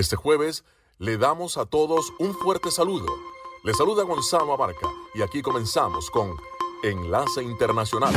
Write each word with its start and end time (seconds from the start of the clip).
Este 0.00 0.16
jueves 0.16 0.64
le 0.96 1.18
damos 1.18 1.58
a 1.58 1.66
todos 1.66 2.14
un 2.18 2.32
fuerte 2.32 2.70
saludo. 2.70 3.04
Le 3.64 3.74
saluda 3.74 4.02
Gonzalo 4.02 4.54
Abarca 4.54 4.88
y 5.14 5.20
aquí 5.20 5.42
comenzamos 5.42 6.10
con 6.10 6.36
Enlace 6.82 7.42
Internacional. 7.42 8.14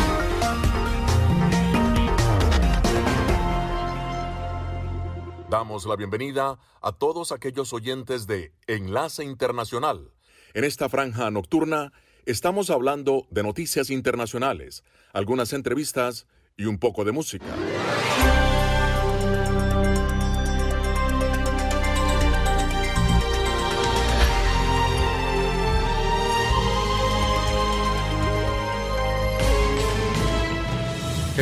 Damos 5.49 5.85
la 5.85 5.97
bienvenida 5.97 6.57
a 6.81 6.93
todos 6.93 7.33
aquellos 7.33 7.73
oyentes 7.73 8.27
de 8.27 8.53
Enlace 8.67 9.25
Internacional. 9.25 10.09
En 10.53 10.63
esta 10.63 10.87
franja 10.87 11.31
nocturna 11.31 11.91
estamos 12.25 12.69
hablando 12.69 13.27
de 13.29 13.43
noticias 13.43 13.89
internacionales, 13.89 14.85
algunas 15.11 15.51
entrevistas 15.51 16.27
y 16.55 16.63
un 16.63 16.79
poco 16.79 17.03
de 17.03 17.11
música. 17.11 17.53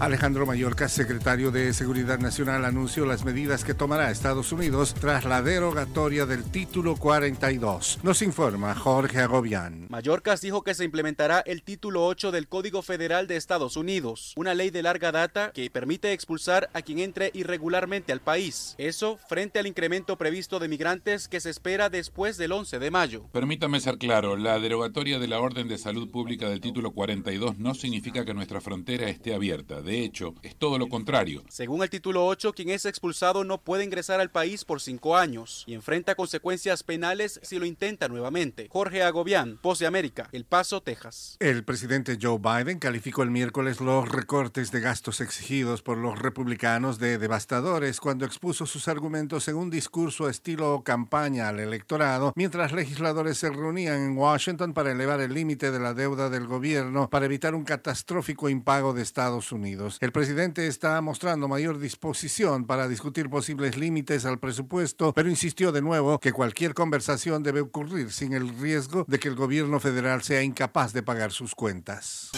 Alejandro 0.00 0.44
Mayorkas, 0.44 0.90
secretario 0.90 1.52
de 1.52 1.72
Seguridad 1.72 2.18
Nacional, 2.18 2.64
anunció 2.64 3.06
las 3.06 3.24
medidas 3.24 3.62
que 3.62 3.74
tomará 3.74 4.10
Estados 4.10 4.50
Unidos 4.50 4.92
tras 4.92 5.24
la 5.24 5.40
derogatoria 5.40 6.26
del 6.26 6.42
título 6.42 6.96
42. 6.96 8.00
Nos 8.02 8.20
informa 8.20 8.74
Jorge 8.74 9.20
Agobián. 9.20 9.86
Mayorkas 9.90 10.40
dijo 10.40 10.62
que 10.62 10.74
se 10.74 10.84
implementará 10.84 11.40
el 11.46 11.62
título 11.62 12.04
8 12.06 12.32
del 12.32 12.48
Código 12.48 12.82
Federal 12.82 13.28
de 13.28 13.36
Estados 13.36 13.76
Unidos, 13.76 14.32
una 14.36 14.52
ley 14.52 14.70
de 14.70 14.82
larga 14.82 15.12
data 15.12 15.52
que 15.52 15.70
permite 15.70 16.12
expulsar 16.12 16.70
a 16.74 16.82
quien 16.82 16.98
entre 16.98 17.30
irregularmente 17.32 18.12
al 18.12 18.20
país. 18.20 18.74
Eso 18.78 19.18
frente 19.28 19.60
al 19.60 19.68
incremento 19.68 20.18
previsto 20.18 20.58
de 20.58 20.68
migrantes 20.68 21.28
que 21.28 21.40
se 21.40 21.50
espera 21.50 21.88
después 21.88 22.36
del 22.36 22.50
11 22.50 22.80
de 22.80 22.90
mayo. 22.90 23.28
Permítame 23.30 23.78
ser 23.78 23.98
claro, 23.98 24.36
la 24.36 24.58
derogatoria 24.58 25.20
de 25.20 25.28
la 25.28 25.38
Orden 25.38 25.68
de 25.68 25.78
Salud 25.78 26.10
Pública 26.10 26.48
del 26.48 26.60
título 26.60 26.90
42 26.90 27.58
no 27.58 27.74
significa 27.74 28.24
que 28.24 28.34
nuestra 28.34 28.60
frontera 28.60 29.08
esté 29.08 29.34
abierta. 29.34 29.83
De 29.84 30.02
hecho, 30.02 30.34
es 30.42 30.56
todo 30.56 30.78
lo 30.78 30.88
contrario. 30.88 31.42
Según 31.50 31.82
el 31.82 31.90
título 31.90 32.26
8, 32.26 32.54
quien 32.54 32.70
es 32.70 32.86
expulsado 32.86 33.44
no 33.44 33.60
puede 33.60 33.84
ingresar 33.84 34.18
al 34.18 34.30
país 34.30 34.64
por 34.64 34.80
cinco 34.80 35.16
años 35.16 35.64
y 35.66 35.74
enfrenta 35.74 36.14
consecuencias 36.14 36.82
penales 36.82 37.38
si 37.42 37.58
lo 37.58 37.66
intenta 37.66 38.08
nuevamente. 38.08 38.68
Jorge 38.70 39.02
Agobián, 39.02 39.58
Voz 39.62 39.78
de 39.78 39.86
América, 39.86 40.30
El 40.32 40.46
Paso, 40.46 40.80
Texas. 40.80 41.36
El 41.38 41.64
presidente 41.64 42.18
Joe 42.20 42.38
Biden 42.38 42.78
calificó 42.78 43.22
el 43.22 43.30
miércoles 43.30 43.82
los 43.82 44.08
recortes 44.08 44.72
de 44.72 44.80
gastos 44.80 45.20
exigidos 45.20 45.82
por 45.82 45.98
los 45.98 46.18
republicanos 46.18 46.98
de 46.98 47.18
devastadores 47.18 48.00
cuando 48.00 48.24
expuso 48.24 48.64
sus 48.64 48.88
argumentos 48.88 49.48
en 49.48 49.56
un 49.56 49.68
discurso 49.68 50.30
estilo 50.30 50.82
campaña 50.82 51.48
al 51.48 51.60
electorado, 51.60 52.32
mientras 52.36 52.72
legisladores 52.72 53.36
se 53.36 53.50
reunían 53.50 54.00
en 54.02 54.16
Washington 54.16 54.72
para 54.72 54.92
elevar 54.92 55.20
el 55.20 55.34
límite 55.34 55.70
de 55.70 55.78
la 55.78 55.92
deuda 55.92 56.30
del 56.30 56.46
gobierno 56.46 57.10
para 57.10 57.26
evitar 57.26 57.54
un 57.54 57.64
catastrófico 57.64 58.48
impago 58.48 58.94
de 58.94 59.02
Estados 59.02 59.52
Unidos. 59.52 59.73
El 60.00 60.12
presidente 60.12 60.66
está 60.66 61.00
mostrando 61.00 61.48
mayor 61.48 61.78
disposición 61.78 62.66
para 62.66 62.88
discutir 62.88 63.28
posibles 63.28 63.76
límites 63.76 64.24
al 64.24 64.38
presupuesto, 64.38 65.12
pero 65.12 65.28
insistió 65.28 65.72
de 65.72 65.82
nuevo 65.82 66.18
que 66.20 66.32
cualquier 66.32 66.74
conversación 66.74 67.42
debe 67.42 67.60
ocurrir 67.60 68.12
sin 68.12 68.32
el 68.32 68.48
riesgo 68.58 69.04
de 69.08 69.18
que 69.18 69.28
el 69.28 69.34
gobierno 69.34 69.80
federal 69.80 70.22
sea 70.22 70.42
incapaz 70.42 70.92
de 70.92 71.02
pagar 71.02 71.32
sus 71.32 71.54
cuentas. 71.54 72.30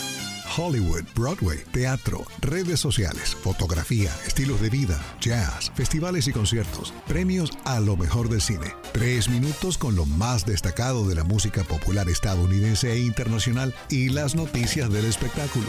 Hollywood, 0.57 1.05
Broadway, 1.14 1.59
teatro, 1.70 2.25
redes 2.41 2.81
sociales, 2.81 3.34
fotografía, 3.34 4.11
estilos 4.27 4.61
de 4.61 4.70
vida, 4.70 4.98
jazz, 5.20 5.70
festivales 5.75 6.29
y 6.29 6.33
conciertos, 6.33 6.95
premios 7.07 7.51
a 7.64 7.79
lo 7.81 7.97
mejor 7.97 8.31
del 8.31 8.41
cine. 8.41 8.74
Tres 8.92 9.29
minutos 9.29 9.77
con 9.77 9.97
lo 9.97 10.07
más 10.07 10.47
destacado 10.47 11.07
de 11.07 11.14
la 11.14 11.24
música 11.24 11.63
popular 11.64 12.08
estadounidense 12.08 12.92
e 12.92 13.01
internacional 13.01 13.74
y 13.91 14.08
las 14.08 14.35
noticias 14.35 14.91
del 14.91 15.05
espectáculo. 15.05 15.68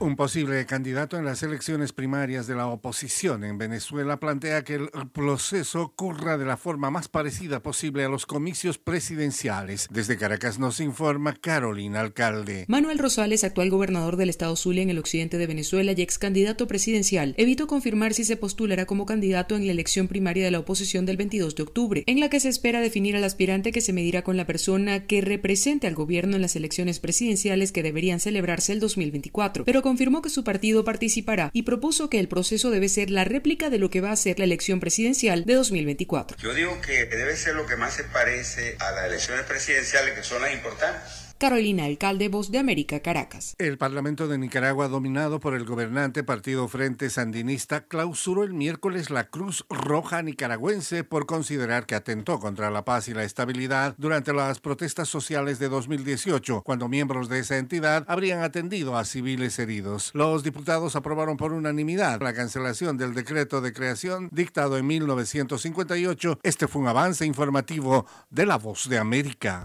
Un 0.00 0.16
posible 0.16 0.64
candidato 0.64 1.18
en 1.18 1.26
las 1.26 1.42
elecciones 1.42 1.92
primarias 1.92 2.46
de 2.46 2.54
la 2.54 2.68
oposición 2.68 3.44
en 3.44 3.58
Venezuela 3.58 4.18
plantea 4.18 4.64
que 4.64 4.76
el 4.76 4.88
proceso 5.12 5.82
ocurra 5.82 6.38
de 6.38 6.46
la 6.46 6.56
forma 6.56 6.90
más 6.90 7.08
parecida 7.08 7.62
posible 7.62 8.02
a 8.06 8.08
los 8.08 8.24
comicios 8.24 8.78
presidenciales. 8.78 9.88
Desde 9.90 10.16
Caracas 10.16 10.58
nos 10.58 10.80
informa 10.80 11.34
Carolina 11.34 12.00
Alcalde. 12.00 12.64
Manuel 12.66 12.98
Rosales, 12.98 13.44
actual 13.44 13.68
gobernador 13.68 14.16
del 14.16 14.30
estado 14.30 14.56
Zulia 14.56 14.82
en 14.82 14.88
el 14.88 14.98
occidente 14.98 15.36
de 15.36 15.46
Venezuela 15.46 15.92
y 15.94 16.00
ex 16.00 16.18
candidato 16.18 16.66
presidencial, 16.66 17.34
evitó 17.36 17.66
confirmar 17.66 18.14
si 18.14 18.24
se 18.24 18.38
postulará 18.38 18.86
como 18.86 19.04
candidato 19.04 19.54
en 19.54 19.66
la 19.66 19.72
elección 19.72 20.08
primaria 20.08 20.46
de 20.46 20.50
la 20.50 20.60
oposición 20.60 21.04
del 21.04 21.18
22 21.18 21.56
de 21.56 21.62
octubre, 21.62 22.04
en 22.06 22.20
la 22.20 22.30
que 22.30 22.40
se 22.40 22.48
espera 22.48 22.80
definir 22.80 23.16
al 23.16 23.24
aspirante 23.24 23.70
que 23.70 23.82
se 23.82 23.92
medirá 23.92 24.22
con 24.22 24.38
la 24.38 24.46
persona 24.46 25.04
que 25.04 25.20
represente 25.20 25.86
al 25.86 25.94
gobierno 25.94 26.36
en 26.36 26.42
las 26.42 26.56
elecciones 26.56 27.00
presidenciales 27.00 27.70
que 27.70 27.82
deberían 27.82 28.18
celebrarse 28.18 28.72
el 28.72 28.80
2024. 28.80 29.66
Pero 29.66 29.89
confirmó 29.90 30.22
que 30.22 30.30
su 30.30 30.44
partido 30.44 30.84
participará 30.84 31.50
y 31.52 31.62
propuso 31.62 32.08
que 32.08 32.20
el 32.20 32.28
proceso 32.28 32.70
debe 32.70 32.88
ser 32.88 33.10
la 33.10 33.24
réplica 33.24 33.70
de 33.70 33.78
lo 33.78 33.90
que 33.90 34.00
va 34.00 34.12
a 34.12 34.16
ser 34.16 34.38
la 34.38 34.44
elección 34.44 34.78
presidencial 34.78 35.44
de 35.44 35.54
2024. 35.54 36.36
Yo 36.36 36.54
digo 36.54 36.80
que 36.80 37.06
debe 37.06 37.34
ser 37.34 37.56
lo 37.56 37.66
que 37.66 37.74
más 37.74 37.94
se 37.94 38.04
parece 38.04 38.76
a 38.78 38.92
las 38.92 39.06
elecciones 39.06 39.44
presidenciales, 39.46 40.14
que 40.14 40.22
son 40.22 40.42
las 40.42 40.52
importantes. 40.54 41.19
Carolina 41.40 41.86
Alcalde, 41.86 42.28
Voz 42.28 42.50
de 42.50 42.58
América, 42.58 43.00
Caracas. 43.00 43.54
El 43.56 43.78
Parlamento 43.78 44.28
de 44.28 44.36
Nicaragua, 44.36 44.88
dominado 44.88 45.40
por 45.40 45.54
el 45.54 45.64
gobernante 45.64 46.22
Partido 46.22 46.68
Frente 46.68 47.08
Sandinista, 47.08 47.86
clausuró 47.86 48.44
el 48.44 48.52
miércoles 48.52 49.08
la 49.08 49.30
Cruz 49.30 49.64
Roja 49.70 50.20
Nicaragüense 50.20 51.02
por 51.02 51.24
considerar 51.24 51.86
que 51.86 51.94
atentó 51.94 52.38
contra 52.40 52.70
la 52.70 52.84
paz 52.84 53.08
y 53.08 53.14
la 53.14 53.24
estabilidad 53.24 53.94
durante 53.96 54.34
las 54.34 54.60
protestas 54.60 55.08
sociales 55.08 55.58
de 55.58 55.70
2018, 55.70 56.60
cuando 56.60 56.88
miembros 56.88 57.30
de 57.30 57.38
esa 57.38 57.56
entidad 57.56 58.04
habrían 58.06 58.42
atendido 58.42 58.98
a 58.98 59.06
civiles 59.06 59.58
heridos. 59.58 60.10
Los 60.12 60.42
diputados 60.42 60.94
aprobaron 60.94 61.38
por 61.38 61.54
unanimidad 61.54 62.20
la 62.20 62.34
cancelación 62.34 62.98
del 62.98 63.14
decreto 63.14 63.62
de 63.62 63.72
creación 63.72 64.28
dictado 64.30 64.76
en 64.76 64.86
1958. 64.86 66.40
Este 66.42 66.68
fue 66.68 66.82
un 66.82 66.88
avance 66.88 67.24
informativo 67.24 68.04
de 68.28 68.44
la 68.44 68.58
Voz 68.58 68.90
de 68.90 68.98
América. 68.98 69.62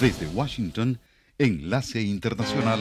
Desde 0.00 0.26
Washington, 0.34 0.98
enlace 1.38 2.02
internacional 2.02 2.78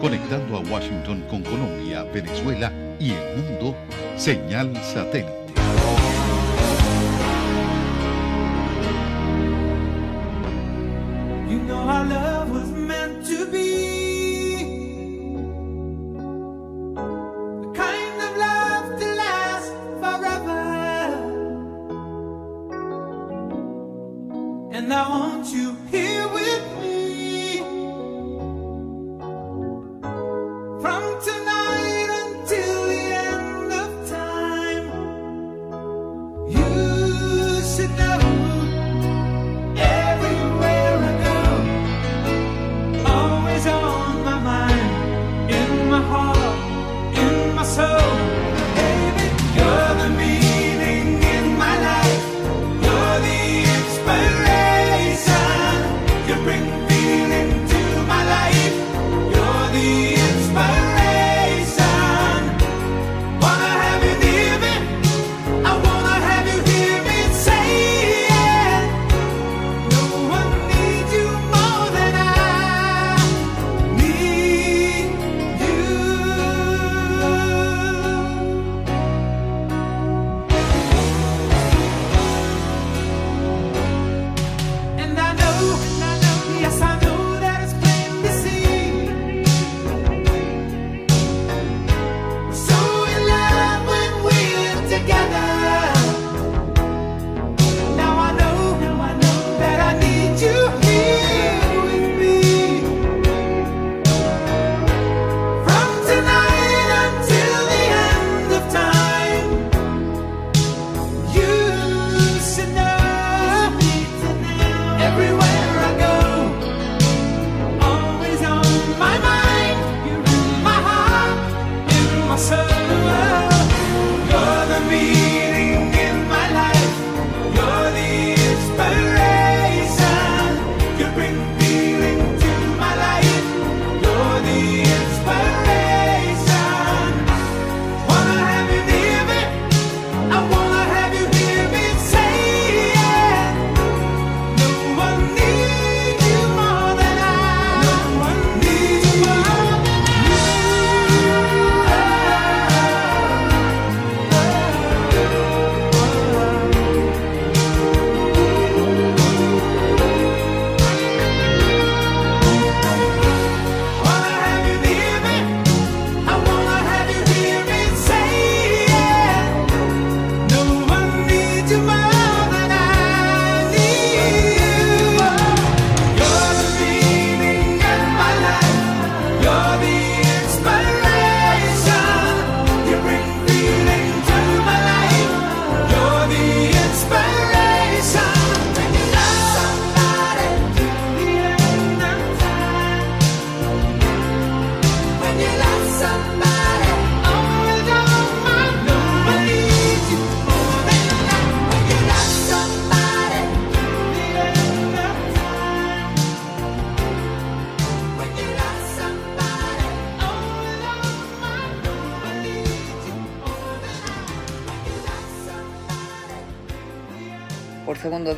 conectando 0.00 0.56
a 0.56 0.60
Washington 0.60 1.22
con 1.30 1.42
Colombia, 1.42 2.02
Venezuela 2.02 2.72
y 2.98 3.10
el 3.10 3.36
mundo, 3.36 3.76
señal 4.16 4.74
satélite. 4.82 5.37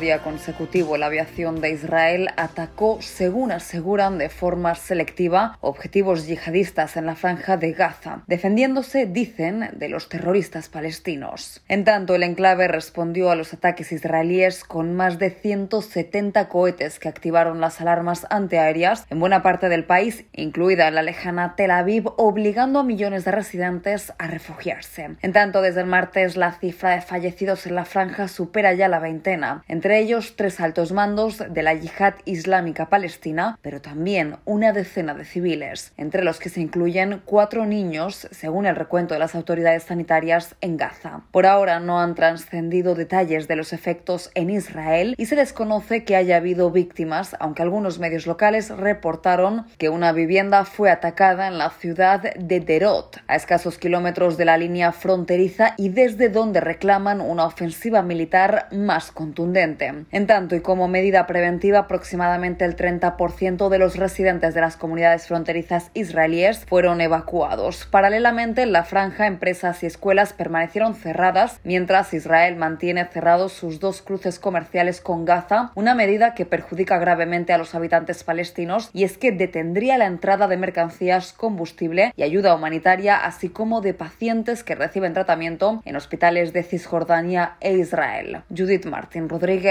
Día 0.01 0.23
consecutivo, 0.23 0.97
la 0.97 1.05
aviación 1.05 1.61
de 1.61 1.69
Israel 1.69 2.29
atacó, 2.35 2.97
según 3.01 3.51
aseguran, 3.51 4.17
de 4.17 4.29
forma 4.29 4.75
selectiva 4.75 5.57
objetivos 5.61 6.25
yihadistas 6.27 6.97
en 6.97 7.05
la 7.05 7.15
franja 7.15 7.55
de 7.55 7.71
Gaza, 7.71 8.23
defendiéndose, 8.27 9.05
dicen, 9.05 9.69
de 9.73 9.89
los 9.89 10.09
terroristas 10.09 10.69
palestinos. 10.69 11.61
En 11.67 11.85
tanto, 11.85 12.15
el 12.15 12.23
enclave 12.23 12.67
respondió 12.67 13.29
a 13.29 13.35
los 13.35 13.53
ataques 13.53 13.91
israelíes 13.91 14.63
con 14.63 14.95
más 14.95 15.19
de 15.19 15.29
170 15.29 16.49
cohetes 16.49 16.97
que 16.97 17.07
activaron 17.07 17.61
las 17.61 17.79
alarmas 17.79 18.25
antiaéreas 18.31 19.05
en 19.11 19.19
buena 19.19 19.43
parte 19.43 19.69
del 19.69 19.85
país, 19.85 20.25
incluida 20.33 20.89
la 20.89 21.03
lejana 21.03 21.53
Tel 21.55 21.69
Aviv, 21.71 22.07
obligando 22.17 22.79
a 22.79 22.83
millones 22.83 23.23
de 23.23 23.31
residentes 23.31 24.11
a 24.17 24.25
refugiarse. 24.25 25.11
En 25.21 25.31
tanto, 25.31 25.61
desde 25.61 25.81
el 25.81 25.87
martes, 25.87 26.37
la 26.37 26.53
cifra 26.53 26.95
de 26.95 27.01
fallecidos 27.01 27.67
en 27.67 27.75
la 27.75 27.85
franja 27.85 28.27
supera 28.27 28.73
ya 28.73 28.87
la 28.87 28.99
veintena, 28.99 29.63
entre 29.67 29.90
ellos 29.99 30.35
tres 30.35 30.59
altos 30.59 30.91
mandos 30.91 31.43
de 31.49 31.63
la 31.63 31.73
yihad 31.73 32.15
islámica 32.25 32.89
palestina, 32.89 33.57
pero 33.61 33.81
también 33.81 34.37
una 34.45 34.71
decena 34.71 35.13
de 35.13 35.25
civiles, 35.25 35.93
entre 35.97 36.23
los 36.23 36.39
que 36.39 36.49
se 36.49 36.61
incluyen 36.61 37.21
cuatro 37.25 37.65
niños, 37.65 38.27
según 38.31 38.65
el 38.65 38.75
recuento 38.75 39.13
de 39.13 39.19
las 39.19 39.35
autoridades 39.35 39.83
sanitarias 39.83 40.55
en 40.61 40.77
Gaza. 40.77 41.21
Por 41.31 41.45
ahora 41.45 41.79
no 41.79 41.99
han 41.99 42.15
trascendido 42.15 42.95
detalles 42.95 43.47
de 43.47 43.55
los 43.55 43.73
efectos 43.73 44.31
en 44.35 44.49
Israel 44.49 45.15
y 45.17 45.25
se 45.25 45.35
desconoce 45.35 46.03
que 46.03 46.15
haya 46.15 46.37
habido 46.37 46.71
víctimas, 46.71 47.35
aunque 47.39 47.61
algunos 47.61 47.99
medios 47.99 48.27
locales 48.27 48.69
reportaron 48.69 49.65
que 49.77 49.89
una 49.89 50.11
vivienda 50.11 50.65
fue 50.65 50.89
atacada 50.89 51.47
en 51.47 51.57
la 51.57 51.69
ciudad 51.69 52.33
de 52.35 52.59
Derot, 52.59 53.21
a 53.27 53.35
escasos 53.35 53.77
kilómetros 53.77 54.37
de 54.37 54.45
la 54.45 54.57
línea 54.57 54.91
fronteriza 54.91 55.73
y 55.77 55.89
desde 55.89 56.29
donde 56.29 56.61
reclaman 56.61 57.21
una 57.21 57.45
ofensiva 57.45 58.01
militar 58.01 58.67
más 58.71 59.11
contundente. 59.11 59.80
En 60.11 60.27
tanto, 60.27 60.55
y 60.55 60.61
como 60.61 60.87
medida 60.87 61.25
preventiva, 61.27 61.79
aproximadamente 61.79 62.65
el 62.65 62.75
30% 62.75 63.69
de 63.69 63.79
los 63.79 63.97
residentes 63.97 64.53
de 64.53 64.61
las 64.61 64.77
comunidades 64.77 65.27
fronterizas 65.27 65.91
israelíes 65.93 66.65
fueron 66.65 67.01
evacuados. 67.01 67.87
Paralelamente, 67.89 68.61
en 68.61 68.71
la 68.71 68.83
franja, 68.83 69.27
empresas 69.27 69.83
y 69.83 69.87
escuelas 69.87 70.33
permanecieron 70.33 70.95
cerradas, 70.95 71.59
mientras 71.63 72.13
Israel 72.13 72.55
mantiene 72.55 73.05
cerrados 73.05 73.53
sus 73.53 73.79
dos 73.79 74.01
cruces 74.01 74.39
comerciales 74.39 75.01
con 75.01 75.25
Gaza, 75.25 75.71
una 75.75 75.95
medida 75.95 76.33
que 76.33 76.45
perjudica 76.45 76.99
gravemente 76.99 77.53
a 77.53 77.57
los 77.57 77.73
habitantes 77.75 78.23
palestinos 78.23 78.89
y 78.93 79.03
es 79.03 79.17
que 79.17 79.31
detendría 79.31 79.97
la 79.97 80.05
entrada 80.05 80.47
de 80.47 80.57
mercancías, 80.57 81.33
combustible 81.33 82.13
y 82.15 82.23
ayuda 82.23 82.53
humanitaria, 82.53 83.17
así 83.17 83.49
como 83.49 83.81
de 83.81 83.93
pacientes 83.93 84.63
que 84.63 84.75
reciben 84.75 85.13
tratamiento 85.13 85.81
en 85.85 85.95
hospitales 85.95 86.53
de 86.53 86.63
Cisjordania 86.63 87.55
e 87.59 87.73
Israel. 87.73 88.43
Judith 88.49 88.85
Martín 88.85 89.29
Rodríguez, 89.29 89.70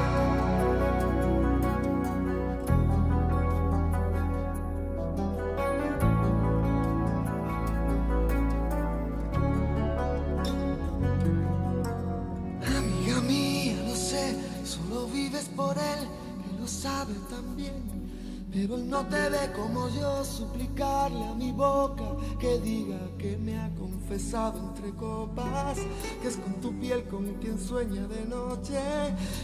Pero 18.53 18.75
él 18.75 18.89
no 18.89 19.05
te 19.07 19.29
ve 19.29 19.49
como 19.55 19.87
yo, 19.89 20.25
suplicarle 20.25 21.23
a 21.23 21.33
mi 21.35 21.53
boca 21.53 22.03
que 22.37 22.59
diga 22.59 22.99
que 23.17 23.37
me 23.37 23.57
ha 23.57 23.69
confesado 23.75 24.59
entre 24.59 24.91
copas, 24.91 25.77
que 26.21 26.27
es 26.27 26.35
con 26.35 26.55
tu 26.55 26.77
piel 26.77 27.05
con 27.05 27.33
quien 27.35 27.57
sueña 27.57 28.05
de 28.07 28.25
noche 28.25 28.77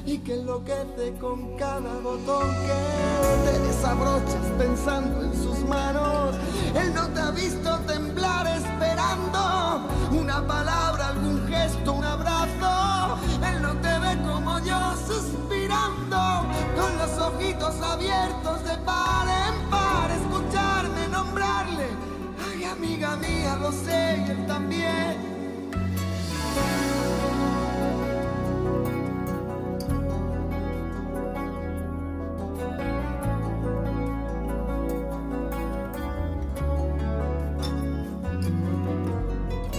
y 0.05 0.17
que 0.17 0.33
enloquece 0.33 1.13
con 1.21 1.55
cada 1.55 1.99
botón 1.99 2.49
que 2.65 3.49
te 3.49 3.59
desabrochas 3.59 4.45
pensando 4.57 5.23
en 5.23 5.33
sus 5.33 5.59
manos. 5.59 6.35
Él 6.75 6.93
no 6.93 7.07
te 7.07 7.21
ha 7.21 7.31
visto 7.31 7.79
temblar 7.87 8.45
esperando 8.57 9.87
una 10.11 10.45
palabra, 10.45 11.07
algún 11.09 11.47
gesto, 11.47 11.93
un 11.93 12.03
abrazo. 12.03 13.17
Él 13.41 13.61
no 13.61 13.73
te 13.77 13.99
ve 13.99 14.17
como 14.27 14.59
yo 14.59 14.79
suspirando 15.07 16.45
con 16.75 16.97
los 16.97 17.17
ojitos 17.19 17.81
abiertos 17.81 18.63
de 18.65 18.77
amiga 22.97 23.15
mía, 23.17 23.55
lo 23.61 23.71
sé 23.71 24.15
él 24.23 24.45
también. 24.47 25.17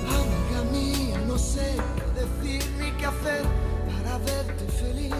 Amiga 0.06 0.62
mía, 0.70 1.20
no 1.26 1.36
sé 1.38 1.74
qué 1.96 2.20
decir 2.20 2.70
ni 2.78 2.90
qué 2.92 3.06
hacer 3.06 3.42
para 4.04 4.18
verte 4.18 4.64
feliz. 4.80 5.14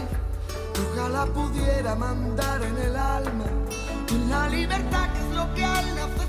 Ojalá 0.93 1.25
pudiera 1.25 1.95
mandar 1.95 2.63
en 2.63 2.77
el 2.77 2.95
alma 2.95 3.45
en 4.09 4.29
la 4.29 4.47
libertad 4.47 5.11
que 5.11 5.19
es 5.19 5.35
lo 5.35 5.53
que 5.53 5.65
hace 5.65 6.28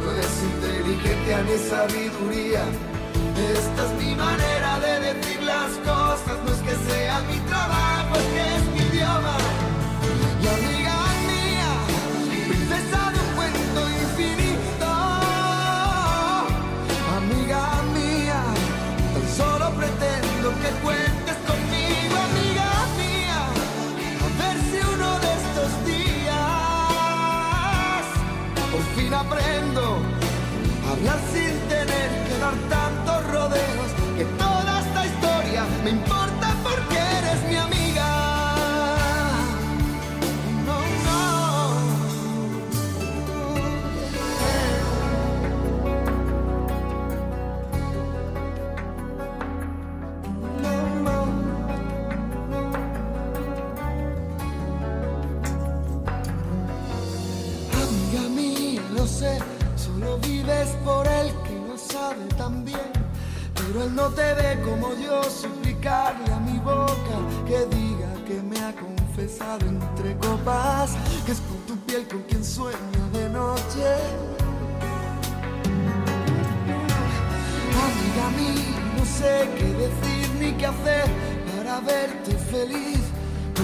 no 0.00 0.10
eres 0.12 0.42
inteligencia 0.42 1.42
ni 1.42 1.56
sabiduría. 1.68 2.64
Esta 3.52 3.84
es 3.86 3.92
mi 4.02 4.14
manera 4.14 4.80
de 4.80 5.14
decir 5.14 5.42
las 5.42 5.72
cosas. 5.88 6.36
No 6.44 6.50
es 6.52 6.60
que 6.62 6.74
sea 6.90 7.20
mi 7.30 7.38
trabajo, 7.50 8.16
es 8.16 8.26
que 8.34 8.56
es 8.56 8.64
mi 8.72 8.96
idioma. 8.96 9.49
Hablar 31.00 31.18
sin 31.32 31.58
tener 31.68 32.10
que 32.28 32.38
dar 32.38 32.54
tantos 32.68 33.32
rodeos. 33.32 33.99
Él 63.82 63.94
no 63.94 64.08
te 64.08 64.34
ve 64.34 64.60
como 64.62 64.94
yo 64.94 65.22
suplicarle 65.24 66.30
a 66.34 66.40
mi 66.40 66.58
boca 66.58 67.16
que 67.46 67.64
diga 67.74 68.12
que 68.26 68.42
me 68.42 68.60
ha 68.60 68.74
confesado 68.74 69.66
entre 69.66 70.16
copas, 70.18 70.90
que 71.24 71.32
es 71.32 71.40
con 71.40 71.56
tu 71.66 71.76
piel 71.86 72.06
con 72.06 72.20
quien 72.24 72.44
sueño 72.44 73.02
de 73.14 73.30
noche. 73.30 73.86
Amiga 77.86 78.26
mía, 78.36 78.80
no 78.98 79.04
sé 79.06 79.48
qué 79.56 79.64
decir 79.64 80.28
ni 80.38 80.52
qué 80.58 80.66
hacer 80.66 81.06
para 81.56 81.80
verte 81.80 82.32
feliz. 82.50 83.00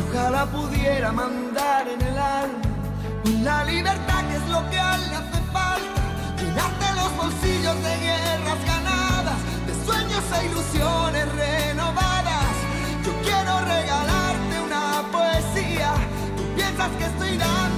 Ojalá 0.09 0.47
pudiera 0.47 1.13
mandar 1.13 1.89
en 1.89 2.01
el 2.01 2.19
alma 2.19 2.67
la 3.43 3.65
libertad 3.65 4.25
que 4.29 4.37
es 4.37 4.49
lo 4.49 4.71
que 4.71 4.79
a 4.79 4.97
le 4.97 5.15
hace 5.15 5.41
falta. 5.53 6.03
Llenarte 6.39 6.87
los 6.95 7.17
bolsillos 7.19 7.77
de 7.85 7.97
guerras 8.07 8.59
sueños 9.87 10.25
e 10.37 10.47
ilusiones 10.47 11.27
renovadas. 11.35 12.55
Yo 13.05 13.13
quiero 13.23 13.53
regalarte 13.61 14.55
una 14.69 15.03
poesía. 15.13 15.93
Tú 16.37 16.43
piensas 16.57 16.91
que 16.99 17.05
estoy 17.05 17.37
dando 17.37 17.76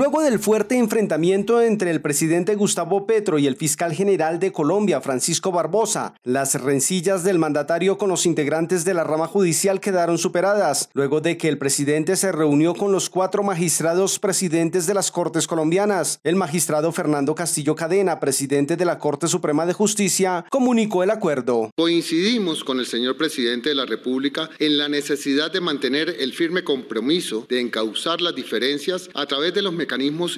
Luego 0.00 0.22
del 0.22 0.38
fuerte 0.38 0.78
enfrentamiento 0.78 1.60
entre 1.60 1.90
el 1.90 2.00
presidente 2.00 2.54
Gustavo 2.54 3.06
Petro 3.06 3.38
y 3.38 3.46
el 3.46 3.56
fiscal 3.56 3.92
general 3.92 4.38
de 4.38 4.50
Colombia, 4.50 5.02
Francisco 5.02 5.52
Barbosa, 5.52 6.14
las 6.24 6.58
rencillas 6.58 7.22
del 7.22 7.38
mandatario 7.38 7.98
con 7.98 8.08
los 8.08 8.24
integrantes 8.24 8.86
de 8.86 8.94
la 8.94 9.04
rama 9.04 9.26
judicial 9.26 9.78
quedaron 9.78 10.16
superadas, 10.16 10.88
luego 10.94 11.20
de 11.20 11.36
que 11.36 11.48
el 11.48 11.58
presidente 11.58 12.16
se 12.16 12.32
reunió 12.32 12.72
con 12.72 12.92
los 12.92 13.10
cuatro 13.10 13.42
magistrados 13.42 14.18
presidentes 14.18 14.86
de 14.86 14.94
las 14.94 15.10
Cortes 15.10 15.46
colombianas. 15.46 16.18
El 16.24 16.34
magistrado 16.34 16.92
Fernando 16.92 17.34
Castillo 17.34 17.76
Cadena, 17.76 18.20
presidente 18.20 18.78
de 18.78 18.86
la 18.86 18.98
Corte 18.98 19.28
Suprema 19.28 19.66
de 19.66 19.74
Justicia, 19.74 20.46
comunicó 20.48 21.02
el 21.02 21.10
acuerdo. 21.10 21.72
Coincidimos 21.76 22.64
con 22.64 22.80
el 22.80 22.86
señor 22.86 23.18
presidente 23.18 23.68
de 23.68 23.74
la 23.74 23.84
República 23.84 24.48
en 24.60 24.78
la 24.78 24.88
necesidad 24.88 25.52
de 25.52 25.60
mantener 25.60 26.16
el 26.20 26.32
firme 26.32 26.64
compromiso 26.64 27.44
de 27.50 27.60
encauzar 27.60 28.22
las 28.22 28.34
diferencias 28.34 29.10
a 29.12 29.26
través 29.26 29.52
de 29.52 29.60
los 29.60 29.74
mecanismos 29.74 29.89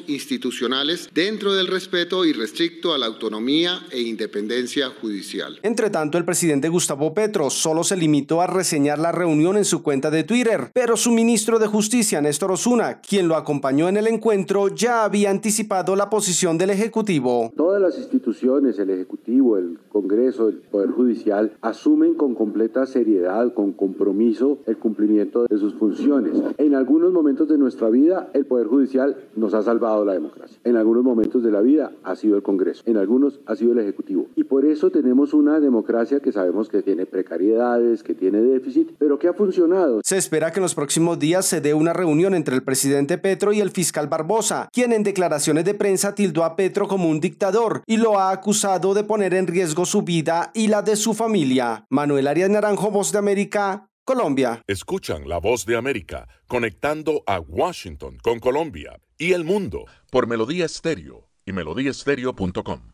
institucionales 0.06 1.10
dentro 1.12 1.54
del 1.54 1.66
respeto 1.66 2.24
irrestricto 2.24 2.94
a 2.94 2.98
la 2.98 3.06
autonomía 3.06 3.80
e 3.90 4.00
independencia 4.00 4.88
judicial. 5.00 5.58
Entre 5.62 5.90
tanto, 5.90 6.18
el 6.18 6.24
presidente 6.24 6.68
Gustavo 6.68 7.12
Petro 7.12 7.50
solo 7.50 7.84
se 7.84 7.96
limitó 7.96 8.40
a 8.40 8.46
reseñar 8.46 8.98
la 8.98 9.12
reunión 9.12 9.56
en 9.56 9.64
su 9.64 9.82
cuenta 9.82 10.10
de 10.10 10.24
Twitter, 10.24 10.70
pero 10.72 10.96
su 10.96 11.10
ministro 11.10 11.58
de 11.58 11.66
Justicia, 11.66 12.20
Néstor 12.20 12.52
Osuna, 12.52 13.00
quien 13.00 13.28
lo 13.28 13.36
acompañó 13.36 13.88
en 13.88 13.96
el 13.96 14.06
encuentro, 14.06 14.68
ya 14.68 15.04
había 15.04 15.30
anticipado 15.30 15.96
la 15.96 16.08
posición 16.08 16.58
del 16.58 16.70
Ejecutivo. 16.70 17.52
Todas 17.56 17.80
las 17.80 17.98
instituciones, 17.98 18.78
el 18.78 18.90
Ejecutivo, 18.90 19.58
el 19.58 19.78
Congreso, 19.92 20.48
el 20.48 20.56
Poder 20.56 20.90
Judicial, 20.90 21.52
asumen 21.60 22.14
con 22.14 22.34
completa 22.34 22.86
seriedad, 22.86 23.52
con 23.52 23.72
compromiso, 23.72 24.58
el 24.66 24.78
cumplimiento 24.78 25.44
de 25.44 25.58
sus 25.58 25.74
funciones. 25.74 26.32
En 26.56 26.74
algunos 26.74 27.12
momentos 27.12 27.46
de 27.48 27.58
nuestra 27.58 27.90
vida, 27.90 28.30
el 28.32 28.46
Poder 28.46 28.68
Judicial 28.68 29.16
nos 29.36 29.52
ha 29.52 29.62
salvado 29.62 30.04
la 30.04 30.14
democracia. 30.14 30.58
En 30.64 30.76
algunos 30.76 31.04
momentos 31.04 31.42
de 31.42 31.50
la 31.50 31.60
vida 31.60 31.92
ha 32.04 32.16
sido 32.16 32.36
el 32.36 32.42
Congreso. 32.42 32.82
En 32.86 32.96
algunos 32.96 33.40
ha 33.46 33.54
sido 33.54 33.72
el 33.72 33.80
Ejecutivo. 33.80 34.26
Y 34.34 34.44
por 34.44 34.64
eso 34.64 34.90
tenemos 34.90 35.34
una 35.34 35.60
democracia 35.60 36.20
que 36.20 36.32
sabemos 36.32 36.70
que 36.70 36.82
tiene 36.82 37.04
precariedades, 37.04 38.02
que 38.02 38.14
tiene 38.14 38.40
déficit, 38.40 38.92
pero 38.98 39.18
que 39.18 39.28
ha 39.28 39.34
funcionado. 39.34 40.00
Se 40.04 40.16
espera 40.16 40.52
que 40.52 40.60
en 40.60 40.62
los 40.62 40.74
próximos 40.74 41.18
días 41.18 41.44
se 41.44 41.60
dé 41.60 41.74
una 41.74 41.92
reunión 41.92 42.34
entre 42.34 42.54
el 42.54 42.62
presidente 42.62 43.18
Petro 43.18 43.52
y 43.52 43.60
el 43.60 43.70
fiscal 43.70 44.08
Barbosa, 44.08 44.70
quien 44.72 44.92
en 44.92 45.02
declaraciones 45.02 45.66
de 45.66 45.74
prensa 45.74 46.14
tildó 46.14 46.44
a 46.44 46.56
Petro 46.56 46.88
como 46.88 47.10
un 47.10 47.20
dictador 47.20 47.82
y 47.86 47.98
lo 47.98 48.18
ha 48.18 48.30
acusado 48.30 48.94
de 48.94 49.04
poner 49.04 49.34
en 49.34 49.46
riesgo 49.46 49.81
su 49.84 50.02
vida 50.02 50.50
y 50.54 50.68
la 50.68 50.82
de 50.82 50.96
su 50.96 51.14
familia. 51.14 51.86
Manuel 51.90 52.28
Arias 52.28 52.50
Naranjo, 52.50 52.90
Voz 52.90 53.12
de 53.12 53.18
América, 53.18 53.88
Colombia. 54.04 54.62
Escuchan 54.66 55.28
la 55.28 55.38
voz 55.38 55.64
de 55.66 55.76
América 55.76 56.28
conectando 56.46 57.22
a 57.26 57.40
Washington 57.40 58.18
con 58.22 58.38
Colombia 58.40 59.00
y 59.18 59.32
el 59.32 59.44
mundo 59.44 59.84
por 60.10 60.26
Melodía 60.26 60.66
Estéreo 60.66 61.28
y 61.46 61.52
melodíaestéreo.com. 61.52 62.91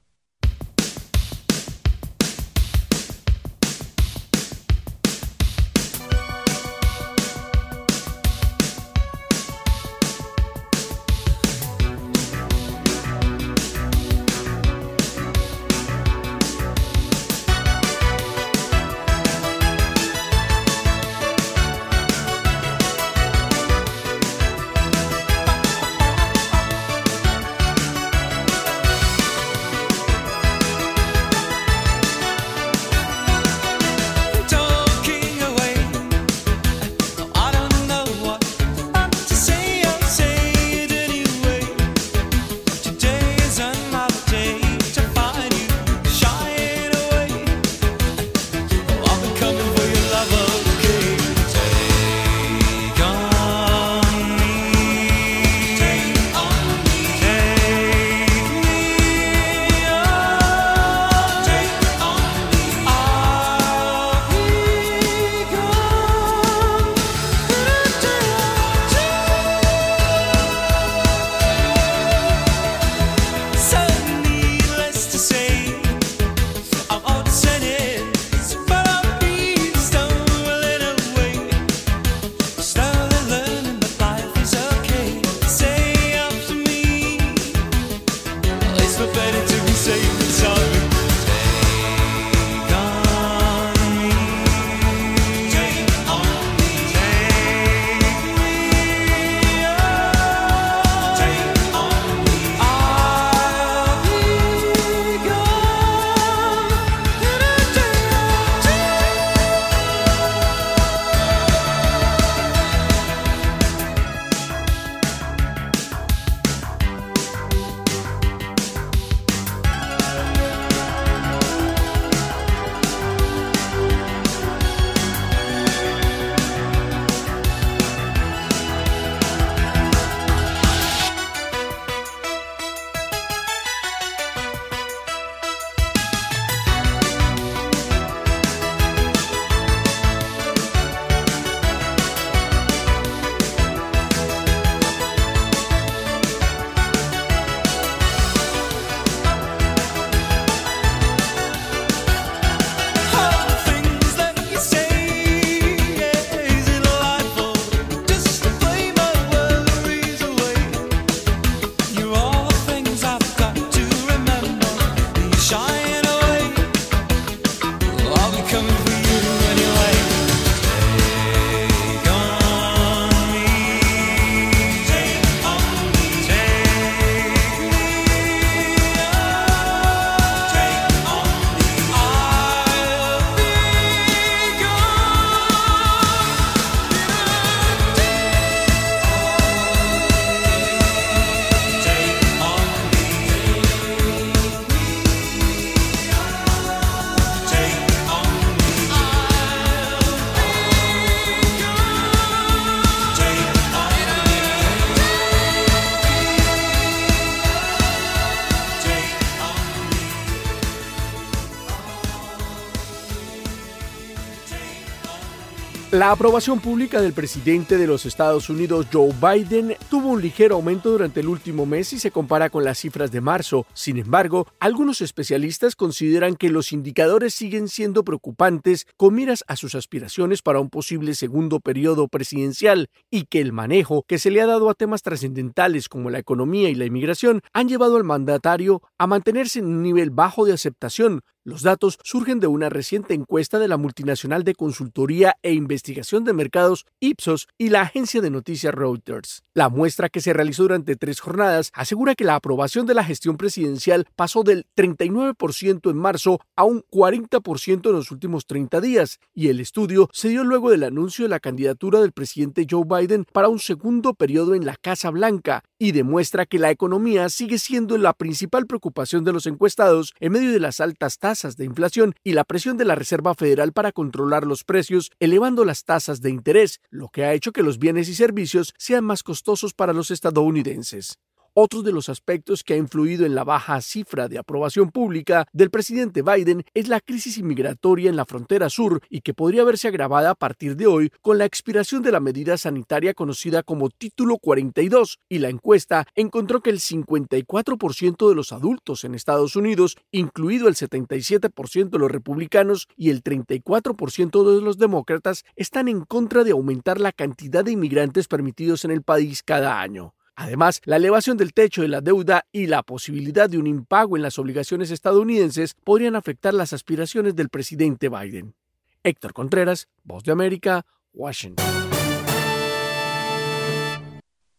La 215.91 216.11
aprobación 216.11 216.61
pública 216.61 217.01
del 217.01 217.15
presidente 217.15 217.79
de 217.79 217.87
los 217.87 218.05
Estados 218.05 218.51
Unidos, 218.51 218.89
Joe 218.93 219.11
Biden, 219.23 219.75
tuvo 219.89 220.09
un 220.09 220.21
ligero 220.21 220.57
aumento 220.57 220.91
durante 220.91 221.21
el 221.21 221.29
último 221.29 221.65
mes 221.65 221.89
si 221.89 221.99
se 221.99 222.11
compara 222.11 222.51
con 222.51 222.63
las 222.63 222.79
cifras 222.79 223.11
de 223.11 223.23
marzo. 223.23 223.65
Sin 223.73 223.97
embargo, 223.97 224.47
algunos 224.61 225.01
especialistas 225.01 225.77
consideran 225.77 226.37
que 226.37 226.51
los 226.51 226.73
indicadores 226.75 227.33
siguen 227.33 227.69
siendo 227.69 228.05
preocupantes 228.05 228.87
con 228.99 229.15
miras 229.15 229.45
a 229.49 229.57
sus 229.57 229.75
aspiraciones 229.75 230.43
para 230.43 230.61
un 230.61 230.69
posible 230.69 231.15
segundo 231.15 231.59
periodo 231.59 232.09
presidencial 232.09 232.91
y 233.11 233.25
que 233.25 233.41
el 233.41 233.55
manejo 233.55 234.05
que 234.07 234.19
se 234.19 234.31
le 234.31 234.43
ha 234.43 234.47
dado 234.47 234.69
a 234.69 234.75
temas 234.75 235.01
trascendentales 235.01 235.89
como 235.89 236.11
la 236.11 236.19
economía 236.19 236.69
y 236.69 236.75
la 236.75 236.85
inmigración 236.85 237.41
han 237.55 237.67
llevado 237.67 237.97
al 237.97 238.05
mandatario 238.05 238.83
a 238.99 239.07
mantenerse 239.07 239.61
en 239.61 239.65
un 239.65 239.83
nivel 239.83 240.11
bajo 240.11 240.45
de 240.45 240.53
aceptación, 240.53 241.23
los 241.45 241.63
datos 241.63 241.99
surgen 242.03 242.41
de 242.41 242.47
una 242.47 242.69
reciente 242.69 243.15
encuesta 243.15 243.59
de 243.59 243.69
la 243.69 243.77
multinacional 243.79 244.45
de 244.45 244.55
consultoría 244.55 245.37
e 245.43 245.55
investigación 245.55 246.25
de 246.25 246.35
mercados 246.35 246.85
Ipsos 247.01 247.49
y 247.57 247.71
la 247.71 247.81
agencia 247.81 248.21
de 248.21 248.29
noticias 248.29 248.75
Reuters. 248.75 249.45
La 249.55 249.69
muestra 249.69 250.09
que 250.09 250.21
se 250.21 250.33
realizó 250.33 250.65
durante 250.65 250.97
tres 250.97 251.21
jornadas 251.21 251.71
asegura 251.73 252.15
que 252.15 252.25
la 252.25 252.35
aprobación 252.35 252.87
de 252.87 252.95
la 252.95 253.03
gestión 253.03 253.37
presidencial 253.37 254.07
pasó 254.15 254.43
del 254.43 254.67
39% 254.77 255.91
en 255.91 255.97
marzo 255.97 256.41
a 256.55 256.65
un 256.65 256.83
40% 256.91 257.87
en 257.87 257.93
los 257.93 258.11
últimos 258.11 258.47
30 258.47 258.81
días, 258.81 259.19
y 259.35 259.49
el 259.49 259.61
estudio 259.61 260.11
se 260.13 260.29
dio 260.29 260.45
luego 260.45 260.71
del 260.71 260.85
anuncio 260.85 261.25
de 261.25 261.31
la 261.31 261.41
candidatura 261.41 262.01
del 262.01 262.13
presidente 262.13 262.67
Joe 262.69 262.85
Biden 262.85 263.25
para 263.33 263.49
un 263.49 263.59
segundo 263.59 264.15
periodo 264.15 264.55
en 264.55 264.67
la 264.67 264.77
Casa 264.77 265.11
Blanca, 265.11 265.65
y 265.79 265.93
demuestra 265.93 266.47
que 266.47 266.59
la 266.59 266.71
economía 266.71 267.29
sigue 267.31 267.59
siendo 267.59 267.97
la 267.97 268.13
principal 268.13 268.67
preocupación 268.67 269.25
de 269.25 269.33
los 269.33 269.47
encuestados 269.47 270.15
en 270.21 270.33
medio 270.33 270.53
de 270.53 270.61
las 270.61 270.81
altas 270.81 271.19
tasas 271.19 271.38
de 271.43 271.65
inflación 271.65 272.15
y 272.25 272.33
la 272.33 272.43
presión 272.43 272.77
de 272.77 272.85
la 272.85 272.97
Reserva 272.97 273.35
Federal 273.35 273.73
para 273.73 273.93
controlar 273.93 274.45
los 274.45 274.65
precios, 274.65 275.11
elevando 275.21 275.65
las 275.65 275.85
tasas 275.85 276.21
de 276.21 276.31
interés, 276.31 276.81
lo 276.91 277.09
que 277.09 277.25
ha 277.25 277.33
hecho 277.33 277.53
que 277.53 277.63
los 277.63 277.79
bienes 277.79 278.09
y 278.09 278.15
servicios 278.15 278.75
sean 278.77 279.05
más 279.05 279.23
costosos 279.23 279.73
para 279.73 279.93
los 279.93 280.11
estadounidenses. 280.11 281.19
Otro 281.61 281.83
de 281.83 281.91
los 281.91 282.09
aspectos 282.09 282.63
que 282.63 282.75
ha 282.75 282.77
influido 282.77 283.27
en 283.27 283.35
la 283.35 283.43
baja 283.43 283.81
cifra 283.81 284.29
de 284.29 284.39
aprobación 284.39 284.93
pública 284.93 285.49
del 285.53 285.71
presidente 285.71 286.23
Biden 286.23 286.63
es 286.73 286.87
la 286.87 287.01
crisis 287.01 287.37
inmigratoria 287.37 288.09
en 288.09 288.15
la 288.15 288.27
frontera 288.27 288.71
sur 288.71 289.01
y 289.11 289.23
que 289.23 289.35
podría 289.35 289.65
verse 289.65 289.89
agravada 289.89 290.31
a 290.31 290.35
partir 290.37 290.77
de 290.77 290.87
hoy 290.87 291.11
con 291.21 291.37
la 291.37 291.47
expiración 291.47 292.05
de 292.05 292.13
la 292.13 292.21
medida 292.21 292.57
sanitaria 292.59 293.13
conocida 293.13 293.65
como 293.65 293.91
Título 293.91 294.39
42 294.39 295.19
y 295.29 295.41
la 295.41 295.49
encuesta 295.49 296.07
encontró 296.15 296.61
que 296.61 296.71
el 296.71 296.79
54% 296.79 298.29
de 298.29 298.35
los 298.37 298.53
adultos 298.53 299.03
en 299.03 299.17
Estados 299.17 299.57
Unidos, 299.57 299.97
incluido 300.13 300.69
el 300.69 300.77
77% 300.77 301.91
de 301.91 301.99
los 301.99 302.09
republicanos 302.09 302.87
y 302.97 303.11
el 303.11 303.25
34% 303.25 304.55
de 304.55 304.63
los 304.63 304.79
demócratas, 304.79 305.45
están 305.57 305.89
en 305.89 306.03
contra 306.03 306.45
de 306.45 306.53
aumentar 306.53 307.01
la 307.01 307.11
cantidad 307.11 307.65
de 307.65 307.73
inmigrantes 307.73 308.29
permitidos 308.29 308.85
en 308.85 308.93
el 308.93 309.03
país 309.03 309.43
cada 309.43 309.81
año. 309.81 310.15
Además, 310.39 310.81
la 310.85 310.95
elevación 310.95 311.37
del 311.37 311.53
techo 311.53 311.83
de 311.83 311.89
la 311.89 312.01
deuda 312.01 312.47
y 312.53 312.69
la 312.69 312.85
posibilidad 312.85 313.51
de 313.51 313.59
un 313.59 313.67
impago 313.67 314.17
en 314.17 314.23
las 314.23 314.39
obligaciones 314.39 314.93
estadounidenses 314.93 315.75
podrían 315.83 316.15
afectar 316.15 316.55
las 316.55 316.73
aspiraciones 316.73 317.35
del 317.35 317.49
presidente 317.49 318.09
Biden. 318.09 318.55
Héctor 319.03 319.33
Contreras, 319.33 319.89
Voz 320.05 320.23
de 320.23 320.31
América, 320.31 320.87
Washington. 321.13 321.67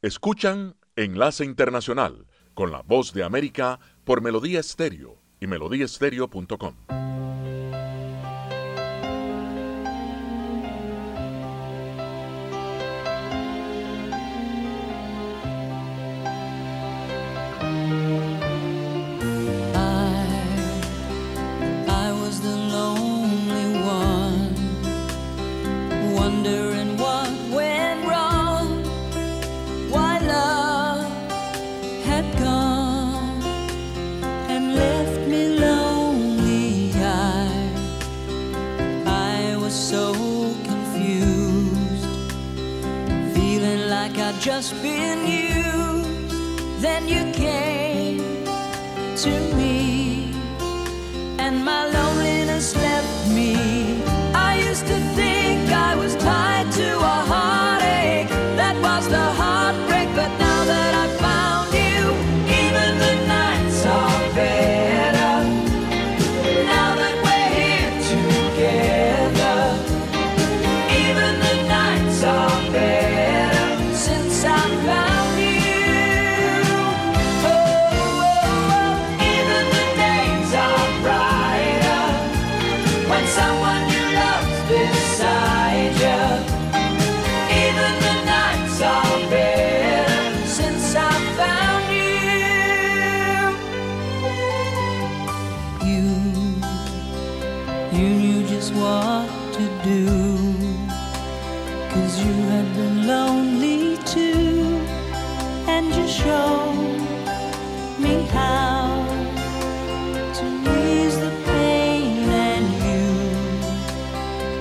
Escuchan 0.02 0.76
Enlace 0.98 1.46
Internacional 1.46 2.28
con 2.54 2.74
la 2.74 2.82
Voz 2.82 3.14
de 3.14 3.24
América 3.24 3.80
por 4.04 4.22
Melodía 4.22 4.60
Estéreo 4.60 5.16
y 5.40 5.48
melodíaestéreo.com. 5.48 7.09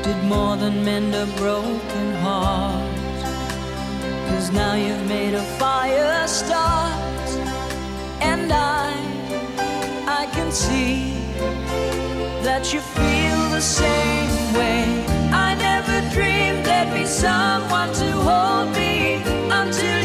did 0.09 0.25
more 0.25 0.57
than 0.57 0.85
mend 0.85 1.15
a 1.15 1.27
broken 1.37 2.09
heart. 2.25 2.97
Cause 4.29 4.51
now 4.51 4.75
you've 4.75 5.07
made 5.07 5.35
a 5.35 5.45
fire 5.61 6.27
start, 6.27 7.29
and 8.33 8.51
I, 8.51 8.87
I 10.21 10.25
can 10.37 10.51
see 10.51 11.13
that 12.47 12.73
you 12.73 12.81
feel 12.99 13.41
the 13.59 13.65
same 13.81 14.35
way. 14.59 14.83
I 15.47 15.49
never 15.69 15.97
dreamed 16.15 16.65
there'd 16.67 16.95
be 16.95 17.05
someone 17.05 17.91
to 18.03 18.11
hold 18.29 18.69
me 18.81 19.23
until 19.61 19.98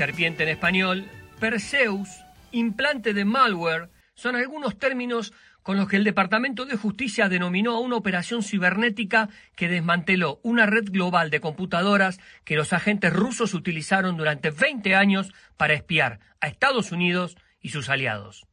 serpiente 0.00 0.44
en 0.44 0.48
español, 0.48 1.04
Perseus, 1.40 2.08
implante 2.52 3.12
de 3.12 3.26
malware, 3.26 3.90
son 4.14 4.34
algunos 4.34 4.78
términos 4.78 5.34
con 5.62 5.76
los 5.76 5.88
que 5.88 5.96
el 5.96 6.04
Departamento 6.04 6.64
de 6.64 6.78
Justicia 6.78 7.28
denominó 7.28 7.76
a 7.76 7.80
una 7.80 7.96
operación 7.96 8.42
cibernética 8.42 9.28
que 9.56 9.68
desmanteló 9.68 10.40
una 10.42 10.64
red 10.64 10.86
global 10.90 11.28
de 11.28 11.40
computadoras 11.40 12.18
que 12.44 12.56
los 12.56 12.72
agentes 12.72 13.12
rusos 13.12 13.52
utilizaron 13.52 14.16
durante 14.16 14.50
20 14.50 14.94
años 14.94 15.34
para 15.58 15.74
espiar 15.74 16.20
a 16.40 16.48
Estados 16.48 16.92
Unidos 16.92 17.36
y 17.60 17.68
sus 17.68 17.90
aliados. 17.90 18.46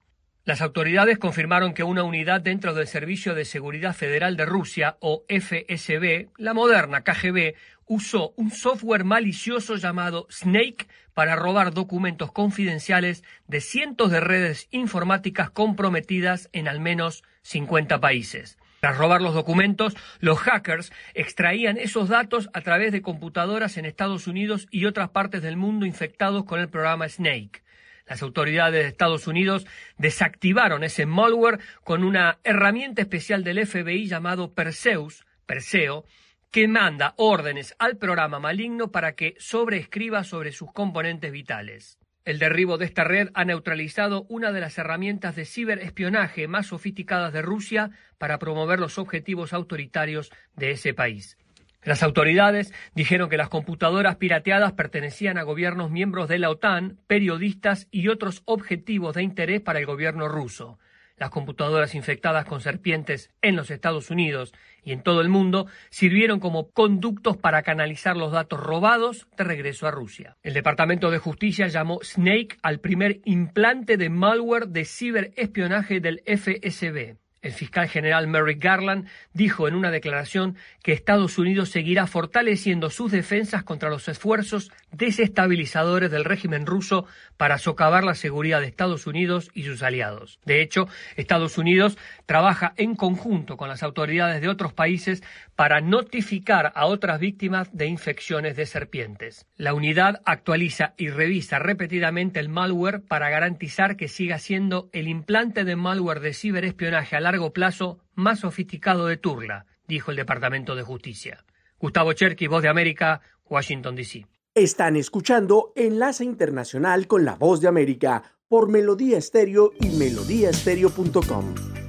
Las 0.44 0.62
autoridades 0.62 1.18
confirmaron 1.18 1.74
que 1.74 1.84
una 1.84 2.04
unidad 2.04 2.42
dentro 2.42 2.74
del 2.74 2.88
Servicio 2.88 3.36
de 3.36 3.46
Seguridad 3.46 3.96
Federal 3.96 4.36
de 4.36 4.46
Rusia, 4.46 4.98
o 5.00 5.24
FSB, 5.30 6.28
la 6.38 6.54
moderna 6.54 7.06
KGB, 7.06 7.56
usó 7.86 8.34
un 8.36 8.52
software 8.52 9.06
malicioso 9.06 9.76
llamado 9.76 10.28
Snake 10.30 10.88
para 11.18 11.36
robar 11.36 11.74
documentos 11.74 12.32
confidenciales 12.32 13.24
de 13.48 13.60
cientos 13.60 14.12
de 14.12 14.20
redes 14.20 14.68
informáticas 14.70 15.50
comprometidas 15.50 16.48
en 16.54 16.68
al 16.68 16.80
menos 16.80 17.24
50 17.42 18.00
países. 18.00 18.60
Tras 18.82 19.00
robar 19.00 19.24
los 19.24 19.34
documentos, 19.34 19.98
los 20.20 20.38
hackers 20.38 20.94
extraían 21.16 21.80
esos 21.80 22.08
datos 22.08 22.52
a 22.54 22.62
través 22.62 22.92
de 22.92 23.02
computadoras 23.02 23.78
en 23.78 23.86
Estados 23.86 24.28
Unidos 24.28 24.68
y 24.70 24.86
otras 24.86 25.10
partes 25.10 25.42
del 25.42 25.58
mundo 25.58 25.88
infectados 25.88 26.46
con 26.46 26.60
el 26.60 26.70
programa 26.70 27.10
Snake. 27.10 27.64
Las 28.06 28.22
autoridades 28.22 28.84
de 28.84 28.88
Estados 28.88 29.26
Unidos 29.26 29.66
desactivaron 29.98 30.84
ese 30.84 31.08
malware 31.08 31.58
con 31.84 32.04
una 32.04 32.38
herramienta 32.44 33.02
especial 33.02 33.44
del 33.44 33.66
FBI 33.66 34.06
llamado 34.06 34.54
Perseus, 34.54 35.26
Perseo, 35.48 36.06
que 36.52 36.68
manda 36.68 37.14
órdenes 37.18 37.76
al 37.80 37.98
programa 37.98 38.40
maligno 38.40 38.92
para 38.92 39.16
que 39.16 39.36
sobreescriba 39.38 40.24
sobre 40.24 40.52
sus 40.52 40.72
componentes 40.72 41.32
vitales. 41.32 41.98
El 42.26 42.40
derribo 42.40 42.78
de 42.78 42.86
esta 42.86 43.06
red 43.06 43.30
ha 43.36 43.46
neutralizado 43.46 44.26
una 44.28 44.52
de 44.52 44.60
las 44.60 44.78
herramientas 44.78 45.36
de 45.36 45.46
ciberespionaje 45.46 46.48
más 46.50 46.68
sofisticadas 46.68 47.32
de 47.32 47.42
Rusia 47.42 47.92
para 48.18 48.38
promover 48.38 48.80
los 48.80 48.98
objetivos 48.98 49.54
autoritarios 49.54 50.32
de 50.56 50.72
ese 50.72 50.94
país. 50.94 51.38
Las 51.84 52.04
autoridades 52.04 52.74
dijeron 52.96 53.30
que 53.30 53.38
las 53.38 53.48
computadoras 53.48 54.18
pirateadas 54.18 54.74
pertenecían 54.74 55.38
a 55.38 55.44
gobiernos 55.44 55.90
miembros 55.90 56.28
de 56.28 56.40
la 56.40 56.50
OTAN, 56.50 56.98
periodistas 57.08 57.88
y 57.92 58.10
otros 58.10 58.42
objetivos 58.44 59.16
de 59.16 59.24
interés 59.24 59.62
para 59.62 59.80
el 59.80 59.86
gobierno 59.86 60.28
ruso. 60.28 60.80
Las 61.18 61.32
computadoras 61.32 61.96
infectadas 61.96 62.46
con 62.46 62.62
serpientes 62.62 63.32
en 63.42 63.56
los 63.56 63.72
Estados 63.72 64.12
Unidos 64.12 64.54
y 64.84 64.92
en 64.92 65.02
todo 65.02 65.22
el 65.22 65.30
mundo 65.30 65.66
sirvieron 65.90 66.40
como 66.40 66.70
conductos 66.70 67.38
para 67.38 67.64
canalizar 67.64 68.16
los 68.16 68.32
datos 68.32 68.60
robados 68.60 69.28
de 69.36 69.44
regreso 69.44 69.88
a 69.88 69.92
Rusia. 69.92 70.38
El 70.44 70.54
Departamento 70.54 71.10
de 71.10 71.18
Justicia 71.18 71.68
llamó 71.68 72.00
Snake 72.04 72.58
al 72.62 72.80
primer 72.80 73.20
implante 73.26 73.98
de 73.98 74.10
malware 74.10 74.68
de 74.68 74.86
ciberespionaje 74.86 76.00
del 76.00 76.22
FSB. 76.28 77.18
El 77.48 77.54
fiscal 77.54 77.88
general 77.88 78.28
Merrick 78.28 78.62
Garland 78.62 79.08
dijo 79.32 79.70
en 79.70 79.76
una 79.76 79.90
declaración 79.90 80.58
que 80.84 80.92
Estados 80.92 81.38
Unidos 81.38 81.70
seguirá 81.70 82.06
fortaleciendo 82.06 82.90
sus 82.90 83.10
defensas 83.10 83.64
contra 83.64 83.90
los 83.90 84.10
esfuerzos 84.10 84.70
desestabilizadores 84.92 86.12
del 86.12 86.26
régimen 86.26 86.66
ruso 86.66 87.06
para 87.38 87.58
socavar 87.58 88.04
la 88.04 88.16
seguridad 88.16 88.60
de 88.60 88.68
Estados 88.68 89.08
Unidos 89.08 89.50
y 89.54 89.64
sus 89.64 89.82
aliados. 89.82 90.40
De 90.44 90.62
hecho, 90.62 90.90
Estados 91.16 91.58
Unidos 91.58 91.98
trabaja 92.28 92.74
en 92.76 92.96
conjunto 92.96 93.58
con 93.58 93.70
las 93.70 93.82
autoridades 93.82 94.42
de 94.42 94.50
otros 94.50 94.74
países 94.74 95.24
para 95.56 95.82
notificar 95.82 96.74
a 96.76 96.86
otras 96.86 97.20
víctimas 97.20 97.76
de 97.76 97.88
infecciones 97.88 98.56
de 98.56 98.68
serpientes. 98.68 99.48
La 99.56 99.74
unidad 99.74 100.22
actualiza 100.26 100.94
y 100.98 101.10
revisa 101.10 101.58
repetidamente 101.58 102.40
el 102.40 102.50
malware 102.50 103.02
para 103.02 103.30
garantizar 103.30 103.96
que 103.96 104.10
siga 104.10 104.38
siendo 104.38 104.90
el 104.92 105.08
implante 105.08 105.64
de 105.64 105.76
malware 105.76 106.20
de 106.20 106.34
ciberespionaje 106.34 107.16
a 107.16 107.22
largo 107.22 107.54
plazo 107.54 108.00
más 108.14 108.42
sofisticado 108.42 109.08
de 109.08 109.18
Turla, 109.18 109.66
dijo 109.88 110.12
el 110.12 110.18
Departamento 110.18 110.76
de 110.76 110.84
Justicia. 110.84 111.46
Gustavo 111.80 112.12
Cherky, 112.14 112.48
Voz 112.48 112.62
de 112.62 112.70
América, 112.70 113.22
Washington, 113.46 113.96
D.C. 113.96 114.26
Están 114.54 114.96
escuchando 114.98 115.72
Enlace 115.76 116.26
Internacional 116.26 117.08
con 117.08 117.24
la 117.24 117.36
Voz 117.36 117.62
de 117.62 117.70
América 117.70 118.24
por 118.50 118.70
Melodía 118.70 119.18
Estéreo 119.18 119.72
y 119.80 119.90
melodíaestéreo.com. 119.90 121.87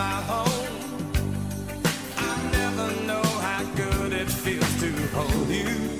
my 0.00 0.22
home. 0.32 0.76
I 2.16 2.34
never 2.58 2.86
know 3.08 3.26
how 3.46 3.62
good 3.82 4.12
it 4.14 4.30
feels 4.30 4.72
to 4.80 4.90
hold 5.16 5.48
you. 5.48 5.99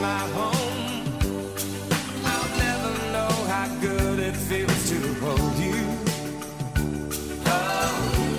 my 0.00 0.18
home. 0.38 1.04
I'll 2.24 2.50
never 2.58 2.92
know 3.12 3.34
how 3.52 3.68
good 3.80 4.18
it 4.18 4.36
feels 4.36 4.88
to 4.90 4.98
hold 5.20 5.56
you. 5.58 5.80
Oh, 7.46 8.30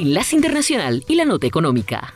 Enlace 0.00 0.34
Internacional 0.34 1.04
y 1.08 1.14
la 1.14 1.26
Nota 1.26 1.46
Económica. 1.46 2.14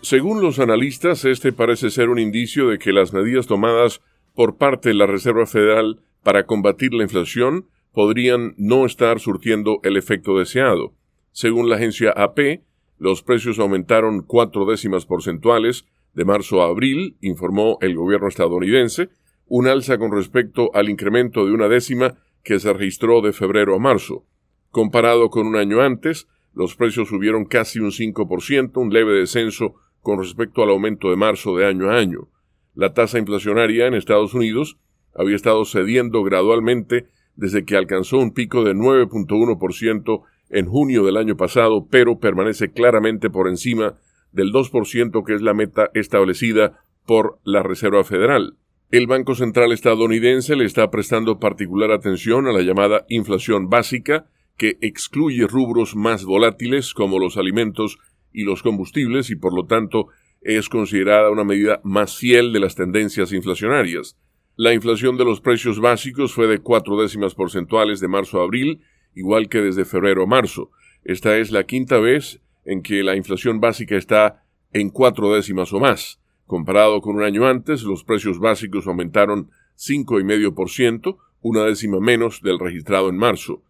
Según 0.00 0.40
los 0.40 0.60
analistas, 0.60 1.24
este 1.24 1.52
parece 1.52 1.90
ser 1.90 2.08
un 2.08 2.20
indicio 2.20 2.68
de 2.68 2.78
que 2.78 2.92
las 2.92 3.12
medidas 3.12 3.48
tomadas 3.48 4.00
por 4.32 4.58
parte 4.58 4.90
de 4.90 4.94
la 4.94 5.06
Reserva 5.06 5.46
Federal 5.46 6.00
para 6.22 6.46
combatir 6.46 6.94
la 6.94 7.02
inflación 7.02 7.66
podrían 7.92 8.54
no 8.58 8.86
estar 8.86 9.18
surtiendo 9.18 9.80
el 9.82 9.96
efecto 9.96 10.38
deseado. 10.38 10.94
Según 11.32 11.68
la 11.68 11.76
agencia 11.76 12.10
AP, 12.10 12.62
los 12.98 13.24
precios 13.24 13.58
aumentaron 13.58 14.22
cuatro 14.22 14.64
décimas 14.64 15.04
porcentuales 15.04 15.86
de 16.12 16.24
marzo 16.24 16.62
a 16.62 16.66
abril, 16.66 17.16
informó 17.20 17.76
el 17.80 17.96
gobierno 17.96 18.28
estadounidense, 18.28 19.08
un 19.46 19.66
alza 19.66 19.98
con 19.98 20.12
respecto 20.12 20.70
al 20.74 20.88
incremento 20.88 21.44
de 21.44 21.52
una 21.54 21.66
décima 21.66 22.14
que 22.44 22.60
se 22.60 22.72
registró 22.72 23.20
de 23.20 23.32
febrero 23.32 23.74
a 23.74 23.80
marzo. 23.80 24.24
Comparado 24.70 25.28
con 25.30 25.48
un 25.48 25.56
año 25.56 25.80
antes, 25.80 26.28
los 26.54 26.76
precios 26.76 27.08
subieron 27.08 27.44
casi 27.44 27.80
un 27.80 27.90
5%, 27.90 28.76
un 28.76 28.92
leve 28.92 29.12
descenso 29.12 29.74
con 30.00 30.18
respecto 30.18 30.62
al 30.62 30.70
aumento 30.70 31.10
de 31.10 31.16
marzo 31.16 31.56
de 31.56 31.66
año 31.66 31.90
a 31.90 31.96
año. 31.96 32.28
La 32.74 32.92
tasa 32.92 33.18
inflacionaria 33.18 33.86
en 33.86 33.94
Estados 33.94 34.34
Unidos 34.34 34.78
había 35.14 35.36
estado 35.36 35.64
cediendo 35.64 36.22
gradualmente 36.22 37.06
desde 37.36 37.64
que 37.64 37.76
alcanzó 37.76 38.18
un 38.18 38.32
pico 38.32 38.64
de 38.64 38.74
9.1% 38.74 40.22
en 40.50 40.66
junio 40.66 41.04
del 41.04 41.16
año 41.16 41.36
pasado, 41.36 41.86
pero 41.90 42.18
permanece 42.18 42.70
claramente 42.70 43.30
por 43.30 43.48
encima 43.48 43.94
del 44.32 44.52
2% 44.52 45.24
que 45.24 45.34
es 45.34 45.42
la 45.42 45.54
meta 45.54 45.90
establecida 45.94 46.84
por 47.06 47.38
la 47.44 47.62
Reserva 47.62 48.04
Federal. 48.04 48.56
El 48.90 49.06
Banco 49.06 49.34
Central 49.34 49.72
estadounidense 49.72 50.54
le 50.54 50.64
está 50.64 50.90
prestando 50.90 51.38
particular 51.38 51.90
atención 51.90 52.46
a 52.46 52.52
la 52.52 52.62
llamada 52.62 53.04
inflación 53.08 53.68
básica, 53.68 54.26
que 54.56 54.78
excluye 54.80 55.46
rubros 55.46 55.96
más 55.96 56.24
volátiles 56.24 56.94
como 56.94 57.18
los 57.18 57.36
alimentos 57.36 57.98
y 58.32 58.44
los 58.44 58.62
combustibles 58.62 59.30
y 59.30 59.36
por 59.36 59.54
lo 59.54 59.66
tanto 59.66 60.08
es 60.42 60.68
considerada 60.68 61.30
una 61.30 61.44
medida 61.44 61.80
más 61.84 62.16
fiel 62.16 62.52
de 62.52 62.60
las 62.60 62.74
tendencias 62.74 63.32
inflacionarias. 63.32 64.16
La 64.56 64.72
inflación 64.72 65.16
de 65.16 65.24
los 65.24 65.40
precios 65.40 65.80
básicos 65.80 66.32
fue 66.34 66.46
de 66.46 66.58
cuatro 66.58 67.00
décimas 67.00 67.34
porcentuales 67.34 67.98
de 68.00 68.08
marzo 68.08 68.40
a 68.40 68.44
abril, 68.44 68.82
igual 69.14 69.48
que 69.48 69.60
desde 69.60 69.84
febrero 69.84 70.24
a 70.24 70.26
marzo. 70.26 70.70
Esta 71.02 71.38
es 71.38 71.50
la 71.50 71.64
quinta 71.64 71.98
vez 71.98 72.40
en 72.64 72.82
que 72.82 73.02
la 73.02 73.16
inflación 73.16 73.60
básica 73.60 73.96
está 73.96 74.44
en 74.72 74.90
cuatro 74.90 75.34
décimas 75.34 75.72
o 75.72 75.80
más. 75.80 76.20
Comparado 76.46 77.00
con 77.00 77.16
un 77.16 77.22
año 77.22 77.46
antes, 77.46 77.82
los 77.82 78.04
precios 78.04 78.38
básicos 78.38 78.86
aumentaron 78.86 79.50
5,5%, 79.76 81.16
una 81.40 81.64
décima 81.64 82.00
menos 82.00 82.40
del 82.42 82.58
registrado 82.58 83.08
en 83.08 83.16
marzo. 83.16 83.62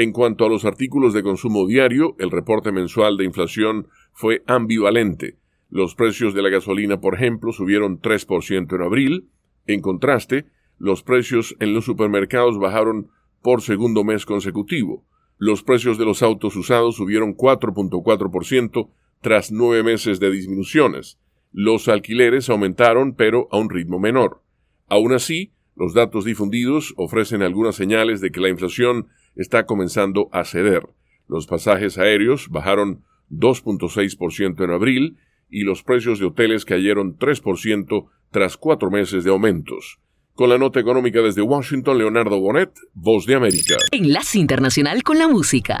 En 0.00 0.12
cuanto 0.12 0.44
a 0.44 0.48
los 0.48 0.64
artículos 0.64 1.12
de 1.12 1.24
consumo 1.24 1.66
diario, 1.66 2.14
el 2.20 2.30
reporte 2.30 2.70
mensual 2.70 3.16
de 3.16 3.24
inflación 3.24 3.88
fue 4.12 4.44
ambivalente. 4.46 5.38
Los 5.70 5.96
precios 5.96 6.34
de 6.34 6.42
la 6.42 6.50
gasolina, 6.50 7.00
por 7.00 7.16
ejemplo, 7.16 7.50
subieron 7.50 8.00
3% 8.00 8.76
en 8.76 8.82
abril. 8.82 9.28
En 9.66 9.80
contraste, 9.80 10.46
los 10.78 11.02
precios 11.02 11.56
en 11.58 11.74
los 11.74 11.84
supermercados 11.84 12.60
bajaron 12.60 13.08
por 13.42 13.60
segundo 13.60 14.04
mes 14.04 14.24
consecutivo. 14.24 15.04
Los 15.36 15.64
precios 15.64 15.98
de 15.98 16.04
los 16.04 16.22
autos 16.22 16.54
usados 16.54 16.94
subieron 16.94 17.34
4.4% 17.36 18.90
tras 19.20 19.50
nueve 19.50 19.82
meses 19.82 20.20
de 20.20 20.30
disminuciones. 20.30 21.18
Los 21.50 21.88
alquileres 21.88 22.48
aumentaron, 22.48 23.16
pero 23.16 23.48
a 23.50 23.58
un 23.58 23.68
ritmo 23.68 23.98
menor. 23.98 24.42
Aún 24.86 25.12
así, 25.12 25.50
los 25.74 25.92
datos 25.92 26.24
difundidos 26.24 26.94
ofrecen 26.96 27.42
algunas 27.42 27.74
señales 27.74 28.20
de 28.20 28.30
que 28.30 28.40
la 28.40 28.48
inflación 28.48 29.08
está 29.38 29.64
comenzando 29.64 30.28
a 30.32 30.44
ceder. 30.44 30.86
Los 31.26 31.46
pasajes 31.46 31.96
aéreos 31.96 32.48
bajaron 32.50 33.04
2.6% 33.30 34.64
en 34.64 34.70
abril 34.70 35.16
y 35.48 35.62
los 35.62 35.82
precios 35.82 36.18
de 36.18 36.26
hoteles 36.26 36.66
cayeron 36.66 37.16
3% 37.16 38.08
tras 38.30 38.56
cuatro 38.56 38.90
meses 38.90 39.24
de 39.24 39.30
aumentos. 39.30 39.98
Con 40.34 40.50
la 40.50 40.58
nota 40.58 40.78
económica 40.78 41.20
desde 41.20 41.42
Washington, 41.42 41.98
Leonardo 41.98 42.38
Bonet, 42.38 42.70
Voz 42.94 43.26
de 43.26 43.34
América. 43.34 43.76
Enlace 43.90 44.38
Internacional 44.38 45.02
con 45.02 45.18
la 45.18 45.28
Música. 45.28 45.80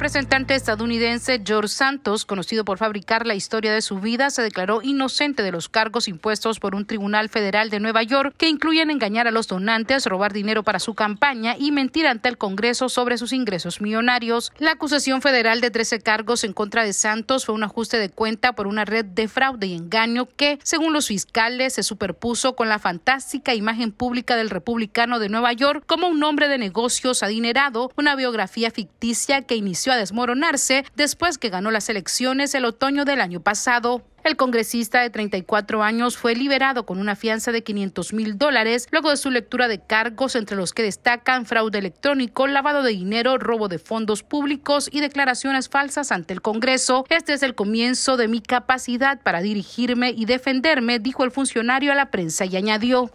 Representante 0.00 0.54
estadounidense 0.54 1.42
George 1.44 1.68
Santos, 1.68 2.24
conocido 2.24 2.64
por 2.64 2.78
fabricar 2.78 3.26
la 3.26 3.34
historia 3.34 3.70
de 3.70 3.82
su 3.82 4.00
vida, 4.00 4.30
se 4.30 4.40
declaró 4.40 4.80
inocente 4.80 5.42
de 5.42 5.52
los 5.52 5.68
cargos 5.68 6.08
impuestos 6.08 6.58
por 6.58 6.74
un 6.74 6.86
tribunal 6.86 7.28
federal 7.28 7.68
de 7.68 7.80
Nueva 7.80 8.02
York 8.02 8.34
que 8.38 8.48
incluyen 8.48 8.90
engañar 8.90 9.28
a 9.28 9.30
los 9.30 9.46
donantes, 9.46 10.06
robar 10.06 10.32
dinero 10.32 10.62
para 10.62 10.78
su 10.78 10.94
campaña 10.94 11.54
y 11.58 11.70
mentir 11.70 12.06
ante 12.06 12.30
el 12.30 12.38
Congreso 12.38 12.88
sobre 12.88 13.18
sus 13.18 13.34
ingresos 13.34 13.82
millonarios. 13.82 14.54
La 14.58 14.70
acusación 14.70 15.20
federal 15.20 15.60
de 15.60 15.70
13 15.70 16.00
cargos 16.00 16.44
en 16.44 16.54
contra 16.54 16.82
de 16.82 16.94
Santos 16.94 17.44
fue 17.44 17.54
un 17.54 17.64
ajuste 17.64 17.98
de 17.98 18.08
cuenta 18.08 18.54
por 18.54 18.68
una 18.68 18.86
red 18.86 19.04
de 19.04 19.28
fraude 19.28 19.66
y 19.66 19.74
engaño 19.74 20.26
que, 20.34 20.58
según 20.62 20.94
los 20.94 21.08
fiscales, 21.08 21.74
se 21.74 21.82
superpuso 21.82 22.56
con 22.56 22.70
la 22.70 22.78
fantástica 22.78 23.54
imagen 23.54 23.92
pública 23.92 24.36
del 24.36 24.48
republicano 24.48 25.18
de 25.18 25.28
Nueva 25.28 25.52
York 25.52 25.84
como 25.86 26.08
un 26.08 26.24
hombre 26.24 26.48
de 26.48 26.56
negocios 26.56 27.22
adinerado, 27.22 27.92
una 27.98 28.16
biografía 28.16 28.70
ficticia 28.70 29.42
que 29.42 29.56
inició 29.56 29.89
a 29.92 29.96
desmoronarse 29.96 30.84
después 30.96 31.38
que 31.38 31.50
ganó 31.50 31.70
las 31.70 31.88
elecciones 31.88 32.54
el 32.54 32.64
otoño 32.64 33.04
del 33.04 33.20
año 33.20 33.40
pasado. 33.40 34.02
El 34.22 34.36
congresista 34.36 35.00
de 35.00 35.08
34 35.08 35.82
años 35.82 36.18
fue 36.18 36.34
liberado 36.34 36.84
con 36.84 37.00
una 37.00 37.16
fianza 37.16 37.52
de 37.52 37.62
500 37.62 38.12
mil 38.12 38.36
dólares 38.36 38.86
luego 38.90 39.08
de 39.08 39.16
su 39.16 39.30
lectura 39.30 39.66
de 39.66 39.80
cargos 39.80 40.36
entre 40.36 40.58
los 40.58 40.74
que 40.74 40.82
destacan 40.82 41.46
fraude 41.46 41.78
electrónico, 41.78 42.46
lavado 42.46 42.82
de 42.82 42.90
dinero, 42.90 43.38
robo 43.38 43.68
de 43.68 43.78
fondos 43.78 44.22
públicos 44.22 44.90
y 44.92 45.00
declaraciones 45.00 45.70
falsas 45.70 46.12
ante 46.12 46.34
el 46.34 46.42
Congreso. 46.42 47.06
Este 47.08 47.32
es 47.32 47.42
el 47.42 47.54
comienzo 47.54 48.18
de 48.18 48.28
mi 48.28 48.42
capacidad 48.42 49.22
para 49.22 49.40
dirigirme 49.40 50.10
y 50.10 50.26
defenderme, 50.26 50.98
dijo 50.98 51.24
el 51.24 51.30
funcionario 51.30 51.90
a 51.90 51.94
la 51.94 52.10
prensa 52.10 52.44
y 52.44 52.56
añadió. 52.56 53.10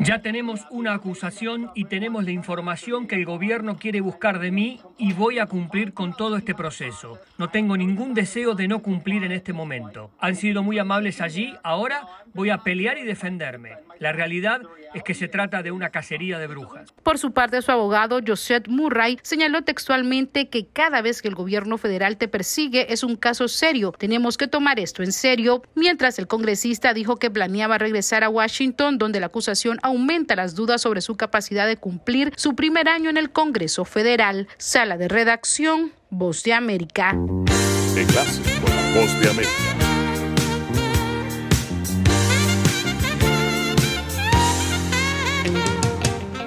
Ya 0.00 0.22
tenemos 0.22 0.60
una 0.70 0.94
acusación 0.94 1.72
y 1.74 1.86
tenemos 1.86 2.24
la 2.24 2.30
información 2.30 3.08
que 3.08 3.16
el 3.16 3.24
gobierno 3.24 3.76
quiere 3.76 4.00
buscar 4.00 4.38
de 4.38 4.52
mí 4.52 4.80
y 4.98 5.14
voy 5.14 5.40
a 5.40 5.46
cumplir 5.46 5.94
con 5.94 6.14
todo 6.14 6.36
este 6.36 6.54
proceso. 6.54 7.18
No 7.38 7.48
tengo 7.48 7.76
ningún 7.76 8.14
deseo 8.14 8.54
de 8.54 8.68
no 8.68 8.82
cumplir 8.82 9.15
en 9.24 9.32
este 9.32 9.52
momento. 9.52 10.10
Han 10.18 10.36
sido 10.36 10.62
muy 10.62 10.78
amables 10.78 11.20
allí, 11.20 11.54
ahora 11.62 12.06
voy 12.34 12.50
a 12.50 12.58
pelear 12.58 12.98
y 12.98 13.04
defenderme. 13.04 13.76
La 13.98 14.12
realidad 14.12 14.60
es 14.94 15.02
que 15.02 15.14
se 15.14 15.28
trata 15.28 15.62
de 15.62 15.70
una 15.70 15.90
cacería 15.90 16.38
de 16.38 16.46
brujas. 16.46 16.92
Por 17.02 17.18
su 17.18 17.32
parte, 17.32 17.62
su 17.62 17.72
abogado, 17.72 18.20
Joseph 18.26 18.68
Murray, 18.68 19.18
señaló 19.22 19.62
textualmente 19.62 20.48
que 20.48 20.66
cada 20.66 21.00
vez 21.02 21.22
que 21.22 21.28
el 21.28 21.34
gobierno 21.34 21.78
federal 21.78 22.16
te 22.16 22.28
persigue 22.28 22.92
es 22.92 23.02
un 23.02 23.16
caso 23.16 23.48
serio. 23.48 23.92
Tenemos 23.96 24.36
que 24.36 24.48
tomar 24.48 24.78
esto 24.78 25.02
en 25.02 25.12
serio. 25.12 25.62
Mientras 25.74 26.18
el 26.18 26.26
congresista 26.26 26.94
dijo 26.94 27.16
que 27.16 27.30
planeaba 27.30 27.78
regresar 27.78 28.24
a 28.24 28.28
Washington, 28.28 28.98
donde 28.98 29.20
la 29.20 29.26
acusación 29.26 29.78
aumenta 29.82 30.36
las 30.36 30.54
dudas 30.54 30.82
sobre 30.82 31.00
su 31.00 31.16
capacidad 31.16 31.66
de 31.66 31.76
cumplir 31.76 32.32
su 32.36 32.54
primer 32.54 32.88
año 32.88 33.10
en 33.10 33.16
el 33.16 33.30
Congreso 33.30 33.84
Federal. 33.84 34.48
Sala 34.58 34.96
de 34.98 35.08
redacción, 35.08 35.92
Voz 36.10 36.42
de 36.42 36.52
América. 36.52 37.12
Con 37.12 38.85
América. 38.96 39.50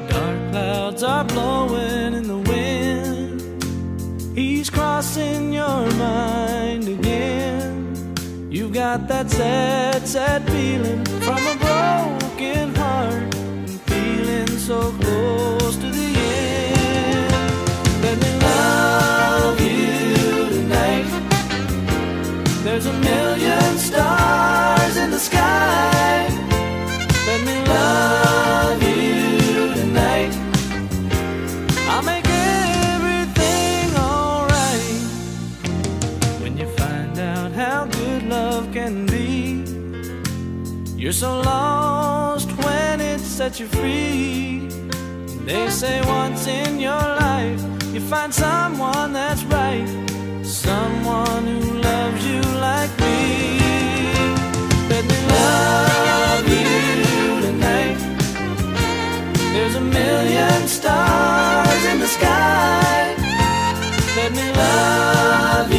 Dark 0.09 0.51
clouds 0.51 1.03
are 1.03 1.23
blowing 1.25 2.13
in 2.15 2.27
the 2.27 2.37
wind. 2.37 3.41
He's 4.35 4.69
crossing 4.69 5.53
your 5.53 5.85
mind 5.93 6.87
again. 6.87 7.95
You've 8.49 8.73
got 8.73 9.07
that 9.09 9.29
sad, 9.29 10.07
sad 10.07 10.43
feeling 10.49 11.05
from 11.21 11.37
a 11.37 11.55
broken 11.65 12.73
heart 12.75 13.35
and 13.35 13.79
feeling 13.81 14.47
so 14.57 14.91
close 14.93 15.75
to 15.77 15.89
the 15.91 15.98
There's 22.81 22.95
a 22.95 22.99
million 22.99 23.77
stars 23.77 24.95
in 24.95 25.11
the 25.11 25.19
sky. 25.19 26.29
Let 27.27 27.41
me 27.45 27.67
love 27.67 28.81
you 28.81 29.73
tonight. 29.73 30.33
I'll 31.89 32.03
make 32.03 32.23
everything 32.25 33.93
alright. 33.97 35.01
When 36.41 36.57
you 36.57 36.67
find 36.67 37.19
out 37.19 37.51
how 37.51 37.87
good 37.87 38.23
love 38.23 38.71
can 38.71 39.05
be, 39.07 39.65
you're 40.95 41.11
so 41.11 41.41
lost 41.41 42.49
when 42.63 43.01
it 43.01 43.19
sets 43.19 43.59
you 43.59 43.67
free. 43.67 44.69
They 45.43 45.69
say 45.69 45.99
once 46.07 46.47
in 46.47 46.79
your 46.79 46.91
life 47.27 47.61
you 47.93 47.99
find 47.99 48.33
someone 48.33 49.11
that's 49.11 49.43
right, 49.43 49.85
someone 50.59 51.47
who 51.47 51.79
loves 51.79 52.21
you 52.27 52.41
like 52.67 52.93
me. 52.99 53.59
Let 54.91 55.03
me 55.11 55.17
love 55.37 56.45
you 56.55 57.41
tonight. 57.47 57.97
There's 59.53 59.75
a 59.75 59.85
million 59.99 60.67
stars 60.67 61.83
in 61.91 61.99
the 61.99 62.11
sky. 62.17 63.15
Let 64.17 64.31
me 64.33 64.45
love 64.63 65.71
you 65.71 65.78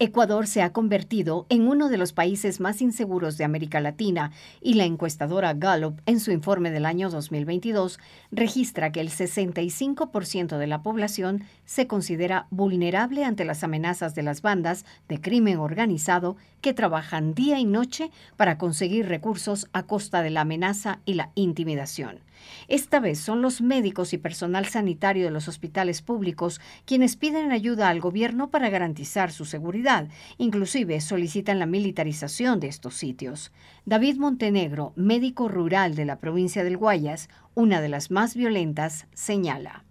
Ecuador 0.00 0.46
se 0.46 0.62
ha 0.62 0.72
convertido 0.72 1.46
en 1.48 1.66
uno 1.66 1.88
de 1.88 1.98
los 1.98 2.12
países 2.12 2.60
más 2.60 2.80
inseguros 2.80 3.36
de 3.36 3.42
América 3.42 3.80
Latina 3.80 4.30
y 4.60 4.74
la 4.74 4.84
encuestadora 4.84 5.54
Gallup, 5.54 6.00
en 6.06 6.20
su 6.20 6.30
informe 6.30 6.70
del 6.70 6.86
año 6.86 7.10
2022, 7.10 7.98
registra 8.30 8.92
que 8.92 9.00
el 9.00 9.10
65% 9.10 10.56
de 10.56 10.66
la 10.68 10.84
población 10.84 11.42
se 11.64 11.88
considera 11.88 12.46
vulnerable 12.50 13.24
ante 13.24 13.44
las 13.44 13.64
amenazas 13.64 14.14
de 14.14 14.22
las 14.22 14.40
bandas 14.40 14.84
de 15.08 15.20
crimen 15.20 15.58
organizado 15.58 16.36
que 16.60 16.74
trabajan 16.74 17.34
día 17.34 17.58
y 17.58 17.64
noche 17.64 18.12
para 18.36 18.56
conseguir 18.56 19.08
recursos 19.08 19.68
a 19.72 19.82
costa 19.82 20.22
de 20.22 20.30
la 20.30 20.42
amenaza 20.42 21.00
y 21.06 21.14
la 21.14 21.32
intimidación. 21.34 22.20
Esta 22.68 23.00
vez 23.00 23.18
son 23.18 23.42
los 23.42 23.60
médicos 23.60 24.12
y 24.12 24.18
personal 24.18 24.66
sanitario 24.66 25.24
de 25.24 25.30
los 25.30 25.48
hospitales 25.48 26.02
públicos 26.02 26.60
quienes 26.84 27.16
piden 27.16 27.52
ayuda 27.52 27.88
al 27.88 28.00
gobierno 28.00 28.50
para 28.50 28.70
garantizar 28.70 29.32
su 29.32 29.44
seguridad. 29.44 30.08
Inclusive 30.36 31.00
solicitan 31.00 31.58
la 31.58 31.66
militarización 31.66 32.60
de 32.60 32.68
estos 32.68 32.94
sitios. 32.94 33.52
David 33.84 34.16
Montenegro, 34.16 34.92
médico 34.96 35.48
rural 35.48 35.94
de 35.94 36.04
la 36.04 36.18
provincia 36.18 36.64
del 36.64 36.76
Guayas, 36.76 37.28
una 37.54 37.80
de 37.80 37.88
las 37.88 38.10
más 38.10 38.34
violentas, 38.34 39.06
señala 39.14 39.84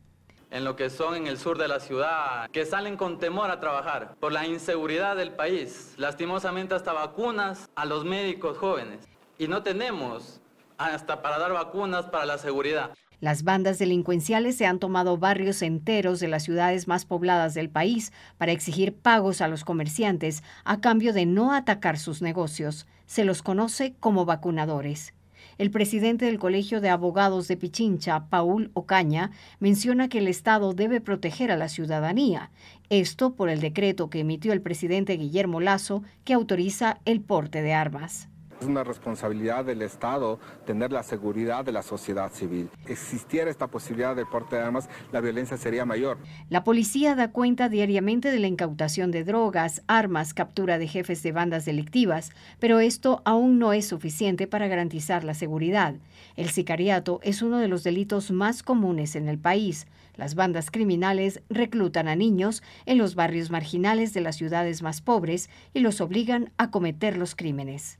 en 0.49 0.63
lo 0.63 0.75
que 0.75 0.89
son 0.89 1.15
en 1.15 1.27
el 1.27 1.37
sur 1.37 1.57
de 1.57 1.67
la 1.67 1.79
ciudad, 1.79 2.49
que 2.51 2.65
salen 2.65 2.95
con 2.95 3.19
temor 3.19 3.51
a 3.51 3.59
trabajar 3.59 4.15
por 4.19 4.31
la 4.31 4.47
inseguridad 4.47 5.15
del 5.15 5.33
país, 5.33 5.93
lastimosamente 5.97 6.75
hasta 6.75 6.93
vacunas 6.93 7.69
a 7.75 7.85
los 7.85 8.05
médicos 8.05 8.57
jóvenes. 8.57 9.07
Y 9.37 9.47
no 9.47 9.61
tenemos 9.61 10.41
hasta 10.77 11.21
para 11.21 11.39
dar 11.39 11.53
vacunas 11.53 12.05
para 12.07 12.25
la 12.25 12.37
seguridad. 12.37 12.91
Las 13.19 13.43
bandas 13.43 13.79
delincuenciales 13.79 14.57
se 14.57 14.67
han 14.67 14.77
tomado 14.77 15.17
barrios 15.17 15.63
enteros 15.63 16.19
de 16.19 16.27
las 16.27 16.43
ciudades 16.43 16.87
más 16.87 17.05
pobladas 17.05 17.55
del 17.55 17.69
país 17.69 18.13
para 18.37 18.51
exigir 18.51 18.93
pagos 18.93 19.41
a 19.41 19.47
los 19.47 19.65
comerciantes 19.65 20.43
a 20.65 20.79
cambio 20.81 21.13
de 21.13 21.25
no 21.25 21.51
atacar 21.51 21.97
sus 21.97 22.21
negocios. 22.21 22.85
Se 23.07 23.25
los 23.25 23.41
conoce 23.41 23.95
como 23.99 24.25
vacunadores. 24.25 25.15
El 25.57 25.71
presidente 25.71 26.25
del 26.25 26.37
Colegio 26.37 26.79
de 26.81 26.89
Abogados 26.89 27.47
de 27.47 27.57
Pichincha, 27.57 28.27
Paul 28.29 28.69
Ocaña, 28.75 29.31
menciona 29.59 30.07
que 30.07 30.19
el 30.19 30.27
Estado 30.27 30.73
debe 30.73 31.01
proteger 31.01 31.51
a 31.51 31.57
la 31.57 31.69
ciudadanía. 31.69 32.51
Esto 32.89 33.33
por 33.33 33.49
el 33.49 33.61
decreto 33.61 34.11
que 34.11 34.19
emitió 34.19 34.53
el 34.53 34.61
presidente 34.61 35.17
Guillermo 35.17 35.59
Lazo 35.59 36.03
que 36.23 36.33
autoriza 36.33 36.99
el 37.05 37.21
porte 37.21 37.63
de 37.63 37.73
armas. 37.73 38.29
Es 38.59 38.65
una 38.65 38.83
responsabilidad 38.83 39.65
del 39.65 39.83
Estado 39.83 40.39
tener 40.65 40.91
la 40.91 41.03
seguridad 41.03 41.63
de 41.63 41.71
la 41.71 41.83
sociedad 41.83 42.31
civil. 42.31 42.71
Existiera 42.87 43.51
esta 43.51 43.67
posibilidad 43.67 44.15
del 44.15 44.25
porte 44.25 44.55
de 44.55 44.63
armas, 44.63 44.89
la 45.11 45.21
violencia 45.21 45.57
sería 45.57 45.85
mayor. 45.85 46.17
La 46.49 46.63
policía 46.63 47.13
da 47.13 47.31
cuenta 47.31 47.69
diariamente 47.69 48.31
de 48.31 48.39
la 48.39 48.47
incautación 48.47 49.11
de 49.11 49.23
drogas, 49.23 49.83
armas, 49.85 50.33
captura 50.33 50.79
de 50.79 50.87
jefes 50.87 51.21
de 51.21 51.31
bandas 51.31 51.65
delictivas, 51.65 52.31
pero 52.59 52.79
esto 52.79 53.21
aún 53.25 53.59
no 53.59 53.73
es 53.73 53.87
suficiente 53.87 54.47
para 54.47 54.67
garantizar 54.67 55.23
la 55.23 55.35
seguridad. 55.35 55.93
El 56.35 56.49
sicariato 56.49 57.19
es 57.21 57.43
uno 57.43 57.59
de 57.59 57.67
los 57.67 57.83
delitos 57.83 58.31
más 58.31 58.63
comunes 58.63 59.15
en 59.15 59.29
el 59.29 59.37
país. 59.37 59.85
Las 60.15 60.33
bandas 60.33 60.71
criminales 60.71 61.43
reclutan 61.47 62.07
a 62.07 62.15
niños 62.15 62.63
en 62.87 62.97
los 62.97 63.13
barrios 63.13 63.51
marginales 63.51 64.15
de 64.15 64.21
las 64.21 64.35
ciudades 64.35 64.81
más 64.81 65.01
pobres 65.01 65.51
y 65.75 65.81
los 65.81 66.01
obligan 66.01 66.51
a 66.57 66.71
cometer 66.71 67.17
los 67.17 67.35
crímenes. 67.35 67.99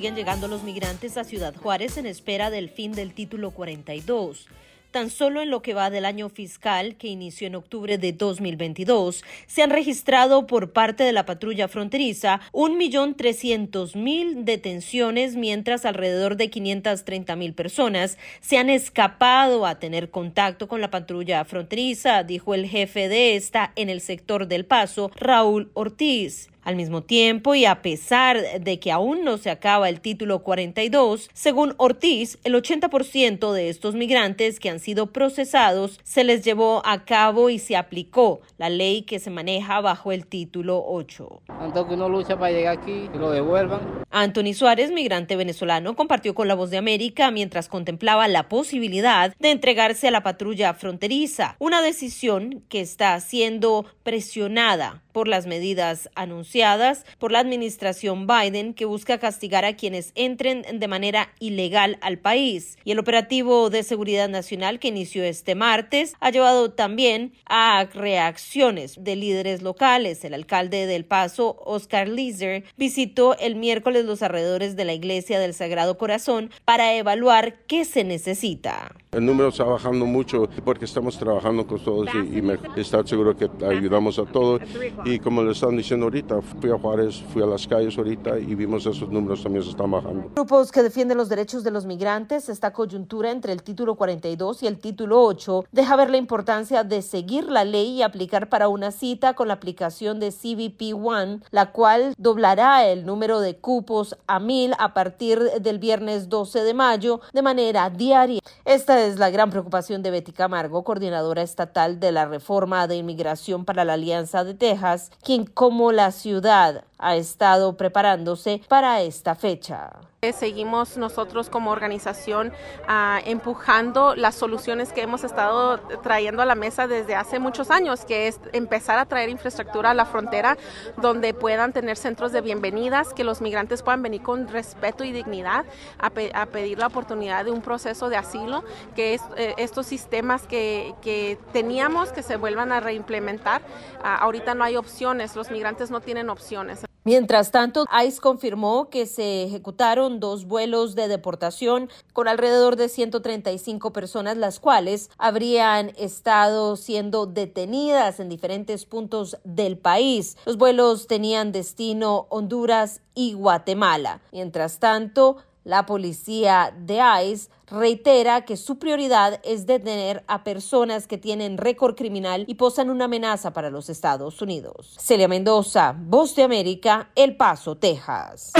siguen 0.00 0.16
llegando 0.16 0.48
los 0.48 0.62
migrantes 0.62 1.18
a 1.18 1.24
Ciudad 1.24 1.54
Juárez 1.54 1.98
en 1.98 2.06
espera 2.06 2.48
del 2.48 2.70
fin 2.70 2.92
del 2.92 3.12
título 3.12 3.50
42. 3.50 4.48
Tan 4.92 5.10
solo 5.10 5.42
en 5.42 5.50
lo 5.50 5.60
que 5.60 5.74
va 5.74 5.90
del 5.90 6.06
año 6.06 6.30
fiscal, 6.30 6.96
que 6.96 7.08
inició 7.08 7.46
en 7.46 7.54
octubre 7.54 7.98
de 7.98 8.14
2022, 8.14 9.22
se 9.46 9.62
han 9.62 9.68
registrado 9.68 10.46
por 10.46 10.72
parte 10.72 11.04
de 11.04 11.12
la 11.12 11.26
patrulla 11.26 11.68
fronteriza 11.68 12.40
1.300.000 12.52 14.44
detenciones, 14.44 15.36
mientras 15.36 15.84
alrededor 15.84 16.36
de 16.36 16.50
530.000 16.50 17.54
personas 17.54 18.16
se 18.40 18.56
han 18.56 18.70
escapado 18.70 19.66
a 19.66 19.78
tener 19.78 20.08
contacto 20.08 20.66
con 20.66 20.80
la 20.80 20.90
patrulla 20.90 21.44
fronteriza, 21.44 22.22
dijo 22.24 22.54
el 22.54 22.66
jefe 22.66 23.10
de 23.10 23.36
esta 23.36 23.74
en 23.76 23.90
el 23.90 24.00
sector 24.00 24.48
del 24.48 24.64
Paso, 24.64 25.10
Raúl 25.14 25.70
Ortiz. 25.74 26.49
Al 26.62 26.76
mismo 26.76 27.02
tiempo, 27.02 27.54
y 27.54 27.64
a 27.64 27.82
pesar 27.82 28.38
de 28.60 28.78
que 28.78 28.92
aún 28.92 29.24
no 29.24 29.38
se 29.38 29.50
acaba 29.50 29.88
el 29.88 30.00
título 30.00 30.40
42, 30.40 31.30
según 31.32 31.74
Ortiz, 31.78 32.38
el 32.44 32.54
80% 32.54 33.52
de 33.52 33.68
estos 33.68 33.94
migrantes 33.94 34.60
que 34.60 34.70
han 34.70 34.78
sido 34.78 35.06
procesados 35.08 35.98
se 36.02 36.24
les 36.24 36.44
llevó 36.44 36.82
a 36.84 37.04
cabo 37.04 37.50
y 37.50 37.58
se 37.58 37.76
aplicó 37.76 38.40
la 38.58 38.68
ley 38.68 39.02
que 39.02 39.18
se 39.18 39.30
maneja 39.30 39.80
bajo 39.80 40.12
el 40.12 40.26
título 40.26 40.84
8. 40.86 41.42
Tanto 41.46 41.88
que 41.88 41.94
uno 41.94 42.08
lucha 42.08 42.38
para 42.38 42.52
llegar 42.52 42.78
aquí 42.78 43.08
lo 43.14 43.30
devuelvan. 43.30 43.80
Anthony 44.10 44.54
Suárez, 44.54 44.90
migrante 44.90 45.36
venezolano, 45.36 45.94
compartió 45.94 46.34
con 46.34 46.48
La 46.48 46.54
Voz 46.54 46.70
de 46.70 46.78
América 46.78 47.30
mientras 47.30 47.68
contemplaba 47.68 48.26
la 48.26 48.48
posibilidad 48.48 49.34
de 49.38 49.50
entregarse 49.52 50.08
a 50.08 50.10
la 50.10 50.22
patrulla 50.22 50.74
fronteriza, 50.74 51.54
una 51.60 51.80
decisión 51.80 52.64
que 52.68 52.80
está 52.80 53.18
siendo 53.20 53.86
presionada 54.02 55.02
por 55.12 55.28
las 55.28 55.46
medidas 55.46 56.08
anunciadas 56.14 57.04
por 57.18 57.32
la 57.32 57.40
administración 57.40 58.26
Biden 58.26 58.74
que 58.74 58.84
busca 58.84 59.18
castigar 59.18 59.64
a 59.64 59.76
quienes 59.76 60.12
entren 60.14 60.64
de 60.72 60.88
manera 60.88 61.32
ilegal 61.38 61.98
al 62.00 62.18
país. 62.18 62.78
Y 62.84 62.92
el 62.92 62.98
operativo 62.98 63.70
de 63.70 63.82
seguridad 63.82 64.28
nacional 64.28 64.78
que 64.78 64.88
inició 64.88 65.24
este 65.24 65.54
martes 65.54 66.14
ha 66.20 66.30
llevado 66.30 66.72
también 66.72 67.32
a 67.46 67.86
reacciones 67.92 69.02
de 69.02 69.16
líderes 69.16 69.62
locales. 69.62 70.24
El 70.24 70.34
alcalde 70.34 70.86
del 70.86 71.04
Paso, 71.04 71.60
Oscar 71.64 72.08
Leeser, 72.08 72.64
visitó 72.76 73.36
el 73.38 73.56
miércoles 73.56 73.99
los 74.04 74.22
alrededores 74.22 74.76
de 74.76 74.84
la 74.84 74.92
iglesia 74.92 75.38
del 75.38 75.54
Sagrado 75.54 75.98
Corazón 75.98 76.50
para 76.64 76.94
evaluar 76.94 77.54
qué 77.66 77.84
se 77.84 78.04
necesita. 78.04 78.94
El 79.12 79.26
número 79.26 79.48
está 79.48 79.64
bajando 79.64 80.06
mucho 80.06 80.48
porque 80.64 80.84
estamos 80.84 81.18
trabajando 81.18 81.66
con 81.66 81.80
todos 81.80 82.08
y, 82.14 82.38
y 82.38 82.42
me, 82.42 82.60
estar 82.76 83.06
seguro 83.08 83.36
que 83.36 83.50
ayudamos 83.66 84.20
a 84.20 84.24
todos. 84.24 84.60
Y 85.04 85.18
como 85.18 85.42
le 85.42 85.50
están 85.50 85.76
diciendo 85.76 86.06
ahorita, 86.06 86.40
fui 86.40 86.70
a 86.70 86.78
Juárez, 86.78 87.20
fui 87.32 87.42
a 87.42 87.46
las 87.46 87.66
calles 87.66 87.98
ahorita 87.98 88.38
y 88.38 88.54
vimos 88.54 88.86
esos 88.86 89.08
números 89.08 89.42
también 89.42 89.64
se 89.64 89.70
están 89.70 89.90
bajando. 89.90 90.30
Grupos 90.36 90.70
que 90.70 90.84
defienden 90.84 91.18
los 91.18 91.28
derechos 91.28 91.64
de 91.64 91.72
los 91.72 91.86
migrantes, 91.86 92.48
esta 92.48 92.72
coyuntura 92.72 93.32
entre 93.32 93.52
el 93.52 93.64
título 93.64 93.96
42 93.96 94.62
y 94.62 94.68
el 94.68 94.78
título 94.78 95.24
8 95.24 95.64
deja 95.72 95.96
ver 95.96 96.10
la 96.10 96.16
importancia 96.16 96.84
de 96.84 97.02
seguir 97.02 97.50
la 97.50 97.64
ley 97.64 97.94
y 97.94 98.02
aplicar 98.02 98.48
para 98.48 98.68
una 98.68 98.92
cita 98.92 99.34
con 99.34 99.48
la 99.48 99.54
aplicación 99.54 100.20
de 100.20 100.30
CBP 100.30 100.94
One, 100.94 101.40
la 101.50 101.72
cual 101.72 102.14
doblará 102.16 102.86
el 102.86 103.04
número 103.04 103.40
de 103.40 103.56
cupos 103.56 104.16
a 104.28 104.38
mil 104.38 104.72
a 104.78 104.94
partir 104.94 105.40
del 105.60 105.80
viernes 105.80 106.28
12 106.28 106.62
de 106.62 106.74
mayo 106.74 107.20
de 107.32 107.42
manera 107.42 107.90
diaria. 107.90 108.40
Esta 108.64 108.99
es 109.06 109.18
la 109.18 109.30
gran 109.30 109.50
preocupación 109.50 110.02
de 110.02 110.10
Betty 110.10 110.32
Camargo, 110.32 110.84
coordinadora 110.84 111.42
estatal 111.42 112.00
de 112.00 112.12
la 112.12 112.26
reforma 112.26 112.86
de 112.86 112.96
inmigración 112.96 113.64
para 113.64 113.84
la 113.84 113.94
Alianza 113.94 114.44
de 114.44 114.54
Texas, 114.54 115.10
quien 115.22 115.44
como 115.44 115.92
la 115.92 116.12
ciudad 116.12 116.84
ha 117.00 117.16
estado 117.16 117.76
preparándose 117.76 118.60
para 118.68 119.00
esta 119.00 119.34
fecha. 119.34 119.90
Seguimos 120.34 120.98
nosotros 120.98 121.48
como 121.48 121.70
organización 121.70 122.48
uh, 122.86 123.22
empujando 123.24 124.14
las 124.14 124.34
soluciones 124.34 124.92
que 124.92 125.00
hemos 125.00 125.24
estado 125.24 125.78
trayendo 126.02 126.42
a 126.42 126.44
la 126.44 126.54
mesa 126.54 126.86
desde 126.86 127.14
hace 127.14 127.38
muchos 127.38 127.70
años, 127.70 128.04
que 128.04 128.28
es 128.28 128.38
empezar 128.52 128.98
a 128.98 129.06
traer 129.06 129.30
infraestructura 129.30 129.92
a 129.92 129.94
la 129.94 130.04
frontera 130.04 130.58
donde 130.98 131.32
puedan 131.32 131.72
tener 131.72 131.96
centros 131.96 132.32
de 132.32 132.42
bienvenidas, 132.42 133.14
que 133.14 133.24
los 133.24 133.40
migrantes 133.40 133.82
puedan 133.82 134.02
venir 134.02 134.20
con 134.20 134.46
respeto 134.46 135.04
y 135.04 135.12
dignidad 135.12 135.64
a, 135.98 136.10
pe 136.10 136.30
a 136.34 136.44
pedir 136.44 136.78
la 136.78 136.88
oportunidad 136.88 137.46
de 137.46 137.50
un 137.50 137.62
proceso 137.62 138.10
de 138.10 138.18
asilo, 138.18 138.62
que 138.94 139.18
eh, 139.38 139.54
estos 139.56 139.86
sistemas 139.86 140.46
que, 140.46 141.38
teníamos 141.54 142.12
que 142.12 142.22
se 142.22 142.36
vuelvan 142.36 142.72
a 142.72 142.80
reimplementar. 142.80 143.62
Uh, 144.00 144.20
ahorita 144.20 144.54
no 144.54 144.64
hay 144.64 144.76
opciones, 144.76 145.34
los 145.34 145.50
migrantes 145.50 145.90
no 145.90 146.02
tienen 146.02 146.28
opciones. 146.28 146.89
Mientras 147.02 147.50
tanto, 147.50 147.86
ICE 148.06 148.20
confirmó 148.20 148.90
que 148.90 149.06
se 149.06 149.44
ejecutaron 149.44 150.20
dos 150.20 150.44
vuelos 150.44 150.94
de 150.94 151.08
deportación 151.08 151.88
con 152.12 152.28
alrededor 152.28 152.76
de 152.76 152.90
135 152.90 153.92
personas, 153.92 154.36
las 154.36 154.60
cuales 154.60 155.10
habrían 155.16 155.92
estado 155.96 156.76
siendo 156.76 157.24
detenidas 157.24 158.20
en 158.20 158.28
diferentes 158.28 158.84
puntos 158.84 159.38
del 159.44 159.78
país. 159.78 160.36
Los 160.44 160.58
vuelos 160.58 161.06
tenían 161.06 161.52
destino 161.52 162.26
Honduras 162.28 163.00
y 163.14 163.32
Guatemala. 163.32 164.20
Mientras 164.30 164.78
tanto, 164.78 165.38
la 165.64 165.86
policía 165.86 166.74
de 166.76 167.00
ICE 167.24 167.50
reitera 167.66 168.44
que 168.44 168.56
su 168.56 168.78
prioridad 168.78 169.40
es 169.44 169.66
detener 169.66 170.24
a 170.26 170.42
personas 170.42 171.06
que 171.06 171.18
tienen 171.18 171.58
récord 171.58 171.94
criminal 171.94 172.44
y 172.48 172.54
posan 172.54 172.90
una 172.90 173.04
amenaza 173.04 173.52
para 173.52 173.70
los 173.70 173.88
Estados 173.88 174.42
Unidos. 174.42 174.96
Celia 174.98 175.28
Mendoza, 175.28 175.94
Voz 175.96 176.34
de 176.34 176.42
América, 176.42 177.10
El 177.14 177.36
Paso, 177.36 177.76
Texas. 177.76 178.52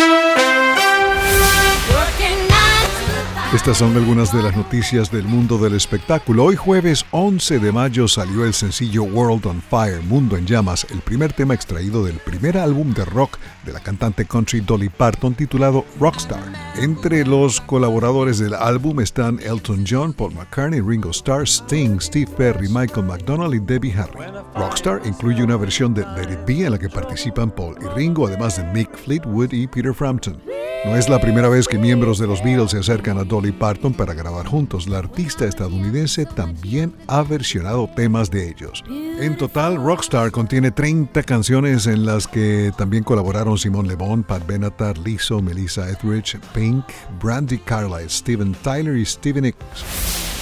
Estas 3.54 3.78
son 3.78 3.96
algunas 3.96 4.32
de 4.32 4.44
las 4.44 4.56
noticias 4.56 5.10
del 5.10 5.24
mundo 5.24 5.58
del 5.58 5.74
espectáculo. 5.74 6.44
Hoy 6.44 6.54
jueves 6.54 7.04
11 7.10 7.58
de 7.58 7.72
mayo 7.72 8.06
salió 8.06 8.44
el 8.44 8.54
sencillo 8.54 9.02
World 9.02 9.44
on 9.44 9.60
Fire, 9.60 10.00
Mundo 10.04 10.36
en 10.36 10.46
Llamas, 10.46 10.86
el 10.90 11.00
primer 11.00 11.32
tema 11.32 11.52
extraído 11.52 12.04
del 12.04 12.18
primer 12.18 12.56
álbum 12.56 12.94
de 12.94 13.04
rock 13.04 13.38
de 13.64 13.72
la 13.72 13.80
cantante 13.80 14.24
country 14.24 14.60
Dolly 14.60 14.88
Parton 14.88 15.34
titulado 15.34 15.84
Rockstar. 15.98 16.40
Entre 16.76 17.26
los 17.26 17.60
colaboradores 17.60 18.38
del 18.38 18.54
álbum 18.54 19.00
están 19.00 19.40
Elton 19.40 19.84
John, 19.84 20.12
Paul 20.12 20.32
McCartney, 20.32 20.80
Ringo 20.80 21.10
Starr, 21.10 21.42
Sting, 21.42 22.00
Steve 22.00 22.30
Perry, 22.36 22.68
Michael 22.68 23.06
McDonald 23.06 23.54
y 23.54 23.58
Debbie 23.58 23.94
Harry. 23.94 24.30
Rockstar 24.54 25.02
incluye 25.04 25.42
una 25.42 25.56
versión 25.56 25.92
de 25.92 26.02
Let 26.14 26.32
It 26.32 26.46
Be 26.46 26.66
en 26.66 26.70
la 26.70 26.78
que 26.78 26.88
participan 26.88 27.50
Paul 27.50 27.74
y 27.82 27.86
Ringo, 27.96 28.28
además 28.28 28.58
de 28.58 28.64
Mick 28.72 28.96
Fleetwood 28.96 29.52
y 29.52 29.66
Peter 29.66 29.92
Frampton. 29.92 30.40
No 30.84 30.96
es 30.96 31.10
la 31.10 31.20
primera 31.20 31.50
vez 31.50 31.68
que 31.68 31.76
miembros 31.76 32.18
de 32.18 32.26
los 32.26 32.42
Beatles 32.42 32.70
se 32.70 32.78
acercan 32.78 33.18
a 33.18 33.24
Dolly 33.24 33.39
Parton 33.50 33.94
para 33.94 34.14
grabar 34.14 34.46
juntos. 34.46 34.88
La 34.88 34.98
artista 34.98 35.46
estadounidense 35.46 36.26
también 36.26 36.94
ha 37.06 37.22
versionado 37.22 37.88
temas 37.96 38.30
de 38.30 38.48
ellos. 38.48 38.84
En 38.88 39.36
total, 39.36 39.76
Rockstar 39.76 40.30
contiene 40.30 40.70
30 40.70 41.22
canciones 41.22 41.86
en 41.86 42.04
las 42.04 42.26
que 42.26 42.72
también 42.76 43.02
colaboraron 43.02 43.58
Simon 43.58 43.88
Le 43.88 43.94
Bon, 43.94 44.22
Pat 44.22 44.46
Benatar, 44.46 44.98
Lizzo, 44.98 45.40
Melissa 45.40 45.88
Etheridge, 45.90 46.38
Pink, 46.54 46.84
Brandy 47.20 47.58
Carlisle, 47.58 48.08
Steven 48.08 48.54
Tyler 48.62 48.96
y 48.96 49.04
Steven 49.04 49.44
Nicks. 49.44 50.39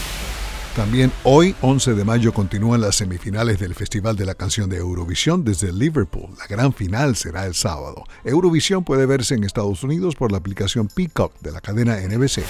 También 0.76 1.10
hoy, 1.24 1.54
11 1.60 1.94
de 1.94 2.04
mayo, 2.04 2.32
continúan 2.32 2.80
las 2.80 2.96
semifinales 2.96 3.58
del 3.58 3.74
Festival 3.74 4.16
de 4.16 4.26
la 4.26 4.34
Canción 4.34 4.70
de 4.70 4.78
Eurovisión 4.78 5.44
desde 5.44 5.72
Liverpool. 5.72 6.30
La 6.38 6.46
gran 6.46 6.72
final 6.72 7.16
será 7.16 7.46
el 7.46 7.54
sábado. 7.54 8.04
Eurovisión 8.24 8.84
puede 8.84 9.06
verse 9.06 9.34
en 9.34 9.44
Estados 9.44 9.82
Unidos 9.82 10.14
por 10.14 10.30
la 10.30 10.38
aplicación 10.38 10.88
Peacock 10.88 11.32
de 11.40 11.52
la 11.52 11.60
cadena 11.60 11.96
NBC. 11.96 12.42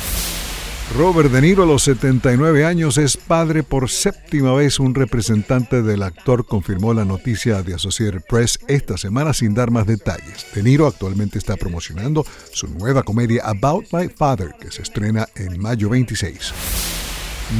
Robert 0.96 1.30
De 1.30 1.42
Niro 1.42 1.64
a 1.64 1.66
los 1.66 1.82
79 1.82 2.64
años 2.64 2.96
es 2.96 3.18
padre 3.18 3.62
por 3.62 3.90
séptima 3.90 4.54
vez. 4.54 4.80
Un 4.80 4.94
representante 4.94 5.82
del 5.82 6.02
actor 6.02 6.46
confirmó 6.46 6.94
la 6.94 7.04
noticia 7.04 7.62
de 7.62 7.74
Associated 7.74 8.22
Press 8.26 8.58
esta 8.68 8.96
semana 8.96 9.34
sin 9.34 9.52
dar 9.52 9.70
más 9.70 9.86
detalles. 9.86 10.46
De 10.54 10.62
Niro 10.62 10.86
actualmente 10.86 11.38
está 11.38 11.56
promocionando 11.56 12.24
su 12.52 12.68
nueva 12.68 13.02
comedia 13.02 13.42
About 13.44 13.86
My 13.92 14.08
Father 14.08 14.54
que 14.58 14.70
se 14.70 14.82
estrena 14.82 15.28
en 15.36 15.60
mayo 15.60 15.90
26. 15.90 16.97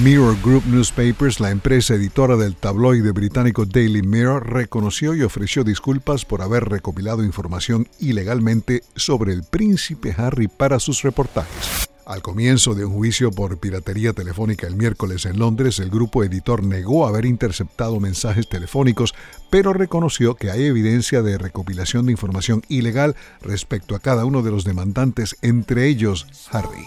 Mirror 0.03 0.37
Group 0.43 0.65
Newspapers, 0.67 1.41
la 1.41 1.51
empresa 1.51 1.95
editora 1.95 2.37
del 2.37 2.55
tabloide 2.55 3.11
británico 3.13 3.65
Daily 3.65 4.03
Mirror, 4.03 4.53
reconoció 4.53 5.15
y 5.15 5.23
ofreció 5.23 5.65
disculpas 5.65 6.27
por 6.27 6.43
haber 6.43 6.69
recopilado 6.69 7.25
información 7.25 7.89
ilegalmente 7.99 8.83
sobre 8.97 9.33
el 9.33 9.45
príncipe 9.45 10.15
Harry 10.19 10.47
para 10.47 10.79
sus 10.79 11.03
reportajes. 11.03 11.89
Al 12.05 12.21
comienzo 12.21 12.75
de 12.75 12.85
un 12.85 12.93
juicio 12.93 13.31
por 13.31 13.59
piratería 13.59 14.13
telefónica 14.13 14.67
el 14.67 14.77
miércoles 14.77 15.25
en 15.25 15.39
Londres, 15.39 15.79
el 15.79 15.89
grupo 15.89 16.23
editor 16.23 16.63
negó 16.63 17.07
haber 17.07 17.25
interceptado 17.25 17.99
mensajes 17.99 18.47
telefónicos, 18.47 19.15
pero 19.49 19.73
reconoció 19.73 20.35
que 20.35 20.51
hay 20.51 20.65
evidencia 20.65 21.23
de 21.23 21.39
recopilación 21.39 22.07
de 22.07 22.13
información 22.13 22.63
ilegal 22.69 23.17
respecto 23.41 23.95
a 23.95 24.01
cada 24.01 24.27
uno 24.27 24.43
de 24.43 24.51
los 24.51 24.65
demandantes, 24.65 25.37
entre 25.41 25.87
ellos 25.87 26.27
Harry. 26.53 26.87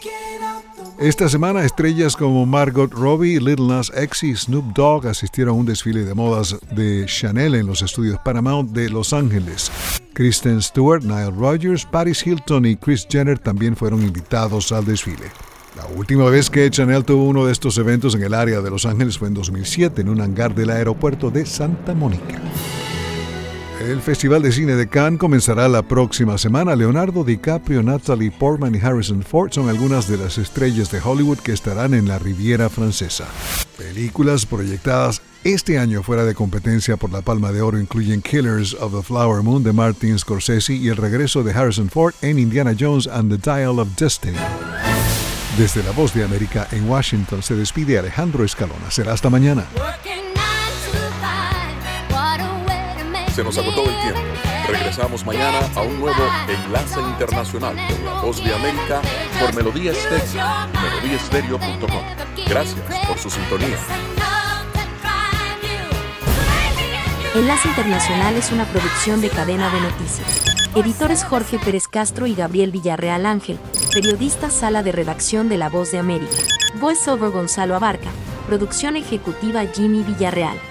Esta 1.01 1.27
semana, 1.29 1.65
estrellas 1.65 2.15
como 2.15 2.45
Margot 2.45 2.93
Robbie, 2.93 3.39
Little 3.39 3.65
Nas 3.69 3.91
X 3.95 4.21
y 4.21 4.35
Snoop 4.35 4.75
Dogg 4.75 5.07
asistieron 5.07 5.55
a 5.55 5.57
un 5.57 5.65
desfile 5.65 6.05
de 6.05 6.13
modas 6.13 6.55
de 6.75 7.07
Chanel 7.07 7.55
en 7.55 7.65
los 7.65 7.81
estudios 7.81 8.19
Paramount 8.23 8.69
de 8.69 8.87
Los 8.87 9.11
Ángeles. 9.11 9.71
Kristen 10.13 10.61
Stewart, 10.61 11.01
Nile 11.01 11.31
Rogers, 11.31 11.87
Paris 11.87 12.23
Hilton 12.23 12.67
y 12.67 12.75
Chris 12.75 13.07
Jenner 13.09 13.39
también 13.39 13.75
fueron 13.75 14.03
invitados 14.03 14.71
al 14.71 14.85
desfile. 14.85 15.31
La 15.75 15.87
última 15.87 16.25
vez 16.25 16.51
que 16.51 16.69
Chanel 16.69 17.03
tuvo 17.03 17.25
uno 17.25 17.47
de 17.47 17.51
estos 17.51 17.79
eventos 17.79 18.13
en 18.13 18.21
el 18.21 18.35
área 18.35 18.61
de 18.61 18.69
Los 18.69 18.85
Ángeles 18.85 19.17
fue 19.17 19.29
en 19.29 19.33
2007 19.33 20.01
en 20.01 20.09
un 20.09 20.21
hangar 20.21 20.53
del 20.53 20.69
aeropuerto 20.69 21.31
de 21.31 21.47
Santa 21.47 21.95
Mónica. 21.95 22.39
El 23.81 23.99
Festival 23.99 24.43
de 24.43 24.51
Cine 24.51 24.75
de 24.75 24.87
Cannes 24.87 25.19
comenzará 25.19 25.67
la 25.67 25.81
próxima 25.81 26.37
semana. 26.37 26.75
Leonardo 26.75 27.23
DiCaprio, 27.23 27.81
Natalie 27.81 28.29
Portman 28.29 28.75
y 28.75 28.77
Harrison 28.77 29.23
Ford 29.23 29.51
son 29.51 29.69
algunas 29.69 30.07
de 30.07 30.17
las 30.17 30.37
estrellas 30.37 30.91
de 30.91 31.01
Hollywood 31.03 31.39
que 31.39 31.51
estarán 31.51 31.95
en 31.95 32.07
la 32.07 32.19
Riviera 32.19 32.69
Francesa. 32.69 33.25
Películas 33.77 34.45
proyectadas 34.45 35.23
este 35.43 35.79
año 35.79 36.03
fuera 36.03 36.25
de 36.25 36.35
competencia 36.35 36.95
por 36.95 37.11
la 37.11 37.21
Palma 37.23 37.51
de 37.51 37.63
Oro 37.63 37.79
incluyen 37.79 38.21
Killers 38.21 38.75
of 38.75 38.93
the 38.93 39.01
Flower 39.01 39.41
Moon 39.41 39.63
de 39.63 39.73
Martin 39.73 40.19
Scorsese 40.19 40.73
y 40.73 40.89
el 40.89 40.97
regreso 40.97 41.41
de 41.41 41.51
Harrison 41.51 41.89
Ford 41.89 42.13
en 42.21 42.37
Indiana 42.37 42.75
Jones 42.79 43.07
and 43.07 43.31
the 43.31 43.51
Dial 43.51 43.79
of 43.79 43.87
Destiny. 43.97 44.37
Desde 45.57 45.81
La 45.81 45.91
Voz 45.91 46.13
de 46.13 46.23
América 46.23 46.67
en 46.71 46.87
Washington 46.87 47.41
se 47.41 47.55
despide 47.55 47.97
Alejandro 47.97 48.45
Escalona. 48.45 48.91
Será 48.91 49.13
hasta 49.13 49.31
mañana. 49.31 49.65
Se 53.33 53.45
nos 53.45 53.57
agotó 53.57 53.83
el 53.89 53.97
tiempo. 54.01 54.19
Regresamos 54.67 55.25
mañana 55.25 55.59
a 55.75 55.81
un 55.81 56.01
nuevo 56.01 56.21
Enlace 56.49 56.99
Internacional 56.99 57.77
con 57.87 58.05
la 58.05 58.21
Voz 58.21 58.43
de 58.43 58.53
América 58.53 59.01
por 59.39 59.55
Melodía 59.55 59.91
Estéreo, 59.91 60.43
melodíaestéreo.com. 60.81 62.03
Gracias 62.47 62.81
por 63.07 63.17
su 63.17 63.29
sintonía. 63.29 63.77
Enlace 67.33 67.69
Internacional 67.69 68.35
es 68.35 68.51
una 68.51 68.65
producción 68.65 69.21
de 69.21 69.29
cadena 69.29 69.73
de 69.73 69.79
noticias. 69.79 70.43
Editores 70.75 71.23
Jorge 71.23 71.57
Pérez 71.57 71.87
Castro 71.87 72.27
y 72.27 72.35
Gabriel 72.35 72.71
Villarreal 72.71 73.25
Ángel. 73.25 73.57
Periodista 73.93 74.49
Sala 74.49 74.83
de 74.83 74.91
Redacción 74.91 75.47
de 75.47 75.57
La 75.57 75.69
Voz 75.69 75.91
de 75.91 75.99
América. 75.99 76.35
Voiceover 76.81 77.31
Gonzalo 77.31 77.77
Abarca. 77.77 78.09
Producción 78.47 78.97
ejecutiva 78.97 79.63
Jimmy 79.73 80.03
Villarreal. 80.03 80.70